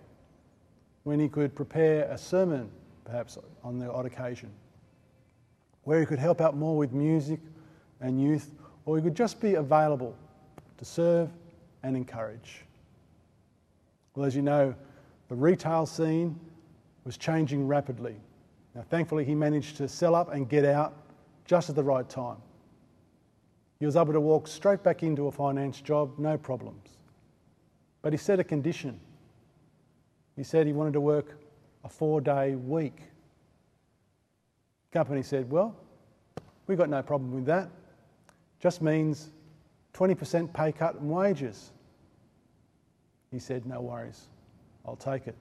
when 1.06 1.20
he 1.20 1.28
could 1.28 1.54
prepare 1.54 2.02
a 2.10 2.18
sermon, 2.18 2.68
perhaps 3.04 3.38
on 3.62 3.78
the 3.78 3.88
odd 3.88 4.06
occasion, 4.06 4.50
where 5.84 6.00
he 6.00 6.04
could 6.04 6.18
help 6.18 6.40
out 6.40 6.56
more 6.56 6.76
with 6.76 6.92
music 6.92 7.38
and 8.00 8.20
youth, 8.20 8.50
or 8.86 8.96
he 8.96 9.02
could 9.04 9.14
just 9.14 9.40
be 9.40 9.54
available 9.54 10.16
to 10.76 10.84
serve 10.84 11.30
and 11.84 11.96
encourage. 11.96 12.64
Well, 14.16 14.26
as 14.26 14.34
you 14.34 14.42
know, 14.42 14.74
the 15.28 15.36
retail 15.36 15.86
scene 15.86 16.40
was 17.04 17.16
changing 17.16 17.68
rapidly. 17.68 18.16
Now, 18.74 18.82
thankfully, 18.90 19.24
he 19.24 19.36
managed 19.36 19.76
to 19.76 19.86
sell 19.86 20.16
up 20.16 20.34
and 20.34 20.48
get 20.48 20.64
out 20.64 20.92
just 21.44 21.70
at 21.70 21.76
the 21.76 21.84
right 21.84 22.08
time. 22.08 22.38
He 23.78 23.86
was 23.86 23.94
able 23.94 24.12
to 24.12 24.20
walk 24.20 24.48
straight 24.48 24.82
back 24.82 25.04
into 25.04 25.28
a 25.28 25.30
finance 25.30 25.80
job, 25.80 26.18
no 26.18 26.36
problems. 26.36 26.98
But 28.02 28.12
he 28.12 28.16
set 28.16 28.40
a 28.40 28.44
condition. 28.44 28.98
He 30.36 30.44
said 30.44 30.66
he 30.66 30.72
wanted 30.72 30.92
to 30.92 31.00
work 31.00 31.38
a 31.84 31.88
four 31.88 32.20
day 32.20 32.54
week. 32.54 33.00
Company 34.92 35.22
said, 35.22 35.50
Well, 35.50 35.74
we've 36.66 36.78
got 36.78 36.88
no 36.88 37.02
problem 37.02 37.32
with 37.32 37.46
that. 37.46 37.70
Just 38.60 38.82
means 38.82 39.30
20% 39.94 40.52
pay 40.52 40.72
cut 40.72 40.96
in 40.96 41.08
wages. 41.08 41.72
He 43.30 43.38
said, 43.38 43.66
No 43.66 43.80
worries, 43.80 44.26
I'll 44.84 44.96
take 44.96 45.26
it. 45.26 45.36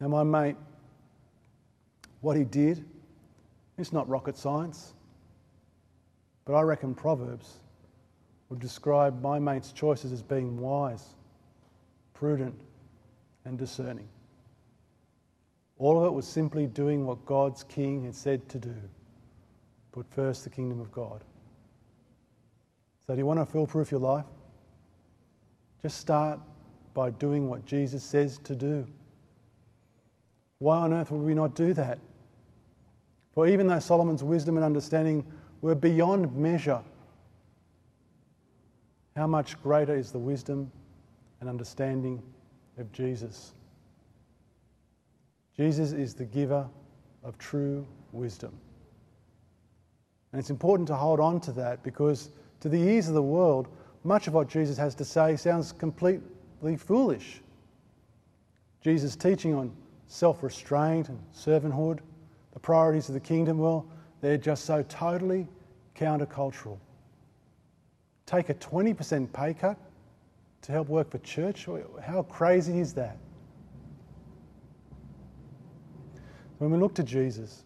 Now, 0.00 0.08
my 0.08 0.22
mate, 0.22 0.56
what 2.20 2.36
he 2.36 2.44
did, 2.44 2.84
it's 3.78 3.92
not 3.92 4.08
rocket 4.08 4.36
science, 4.36 4.94
but 6.44 6.54
I 6.54 6.62
reckon 6.62 6.94
Proverbs 6.94 7.60
would 8.48 8.60
describe 8.60 9.20
my 9.22 9.38
mate's 9.38 9.72
choices 9.72 10.12
as 10.12 10.22
being 10.22 10.58
wise, 10.58 11.14
prudent, 12.18 12.54
and 13.44 13.58
discerning. 13.58 14.08
All 15.78 15.98
of 15.98 16.06
it 16.06 16.12
was 16.12 16.26
simply 16.26 16.66
doing 16.66 17.06
what 17.06 17.24
God's 17.26 17.62
king 17.62 18.04
had 18.04 18.14
said 18.14 18.48
to 18.48 18.58
do 18.58 18.74
put 19.92 20.06
first 20.10 20.44
the 20.44 20.50
kingdom 20.50 20.78
of 20.78 20.92
God. 20.92 21.24
So, 23.06 23.14
do 23.14 23.18
you 23.18 23.24
want 23.24 23.40
to 23.40 23.46
foolproof 23.46 23.90
your 23.90 24.00
life? 24.00 24.26
Just 25.80 25.98
start 25.98 26.38
by 26.92 27.08
doing 27.10 27.48
what 27.48 27.64
Jesus 27.64 28.02
says 28.02 28.36
to 28.44 28.54
do. 28.54 28.86
Why 30.58 30.78
on 30.78 30.92
earth 30.92 31.10
would 31.10 31.22
we 31.22 31.32
not 31.32 31.54
do 31.54 31.72
that? 31.72 31.98
For 33.32 33.46
even 33.46 33.66
though 33.66 33.78
Solomon's 33.78 34.22
wisdom 34.22 34.56
and 34.56 34.64
understanding 34.64 35.24
were 35.62 35.74
beyond 35.74 36.34
measure, 36.36 36.82
how 39.14 39.26
much 39.26 39.60
greater 39.62 39.96
is 39.96 40.12
the 40.12 40.18
wisdom 40.18 40.70
and 41.40 41.48
understanding 41.48 42.22
of 42.78 42.90
Jesus? 42.92 43.52
Jesus 45.56 45.92
is 45.92 46.14
the 46.14 46.24
giver 46.24 46.68
of 47.24 47.38
true 47.38 47.86
wisdom. 48.12 48.52
And 50.32 50.40
it's 50.40 50.50
important 50.50 50.86
to 50.88 50.94
hold 50.94 51.18
on 51.18 51.40
to 51.40 51.52
that 51.52 51.82
because, 51.82 52.30
to 52.60 52.68
the 52.68 52.80
ears 52.80 53.08
of 53.08 53.14
the 53.14 53.22
world, 53.22 53.68
much 54.04 54.26
of 54.26 54.34
what 54.34 54.48
Jesus 54.48 54.76
has 54.76 54.94
to 54.96 55.04
say 55.04 55.36
sounds 55.36 55.72
completely 55.72 56.76
foolish. 56.76 57.40
Jesus' 58.82 59.16
teaching 59.16 59.54
on 59.54 59.72
self 60.06 60.42
restraint 60.42 61.08
and 61.08 61.18
servanthood, 61.34 62.00
the 62.52 62.60
priorities 62.60 63.08
of 63.08 63.14
the 63.14 63.20
kingdom, 63.20 63.58
well, 63.58 63.86
they're 64.20 64.36
just 64.36 64.64
so 64.64 64.82
totally 64.88 65.46
countercultural. 65.96 66.78
Take 68.26 68.48
a 68.48 68.54
20% 68.54 69.32
pay 69.32 69.54
cut 69.54 69.78
to 70.62 70.72
help 70.72 70.88
work 70.88 71.10
for 71.10 71.18
church? 71.18 71.68
How 72.02 72.22
crazy 72.22 72.80
is 72.80 72.92
that? 72.94 73.18
When 76.58 76.70
we 76.70 76.78
look 76.78 76.94
to 76.94 77.02
Jesus, 77.02 77.64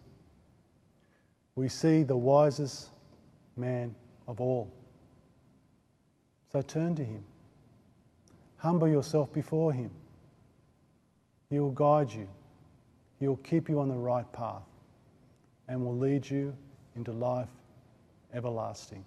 we 1.55 1.69
see 1.69 2.03
the 2.03 2.15
wisest 2.17 2.89
man 3.55 3.95
of 4.27 4.41
all. 4.41 4.71
So 6.51 6.61
turn 6.61 6.95
to 6.95 7.03
him. 7.03 7.23
Humble 8.57 8.87
yourself 8.87 9.31
before 9.33 9.71
him. 9.73 9.89
He 11.49 11.59
will 11.59 11.71
guide 11.71 12.11
you. 12.11 12.27
He 13.19 13.27
will 13.27 13.37
keep 13.37 13.69
you 13.69 13.79
on 13.79 13.89
the 13.89 13.95
right 13.95 14.29
path 14.33 14.63
and 15.67 15.85
will 15.85 15.97
lead 15.97 16.29
you 16.29 16.55
into 16.95 17.11
life 17.11 17.49
everlasting. 18.33 19.05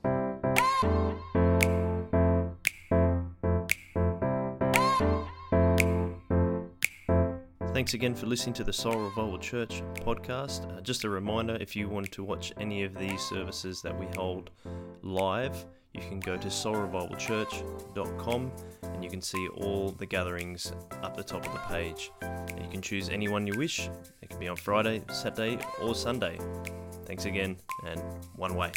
Thanks 7.75 7.95
again 7.95 8.15
for 8.15 8.27
listening 8.27 8.55
to 8.55 8.63
the 8.63 8.73
Soul 8.73 8.95
Revival 8.95 9.37
Church 9.37 9.83
podcast. 9.97 10.73
Uh, 10.73 10.81
just 10.81 11.03
a 11.03 11.11
reminder 11.11 11.59
if 11.61 11.75
you 11.75 11.89
want 11.89 12.13
to 12.13 12.23
watch 12.23 12.53
any 12.61 12.85
of 12.85 12.95
these 12.95 13.21
services 13.21 13.83
that 13.83 13.99
we 13.99 14.07
hold 14.17 14.51
live, 15.03 15.67
you 15.93 16.01
can 16.01 16.21
go 16.21 16.37
to 16.37 16.47
soulrevivalchurch.com 16.47 18.53
and 18.85 19.03
you 19.03 19.11
can 19.11 19.21
see 19.21 19.49
all 19.57 19.91
the 19.91 20.07
gatherings 20.07 20.73
up 21.03 21.17
the 21.17 21.25
top 21.25 21.45
of 21.45 21.53
the 21.53 21.59
page. 21.67 22.13
And 22.23 22.63
you 22.63 22.71
can 22.71 22.81
choose 22.81 23.09
any 23.09 23.27
one 23.27 23.45
you 23.45 23.59
wish. 23.59 23.91
It 24.23 24.31
can 24.31 24.39
be 24.39 24.47
on 24.47 24.55
Friday, 24.55 25.03
Saturday, 25.11 25.59
or 25.83 25.97
Sunday. 25.97 26.39
Thanks 27.07 27.25
again, 27.25 27.57
and 27.85 28.01
one 28.37 28.55
way. 28.55 28.71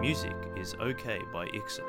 Music 0.00 0.32
is 0.56 0.74
okay 0.80 1.18
by 1.34 1.48
Ixon. 1.52 1.84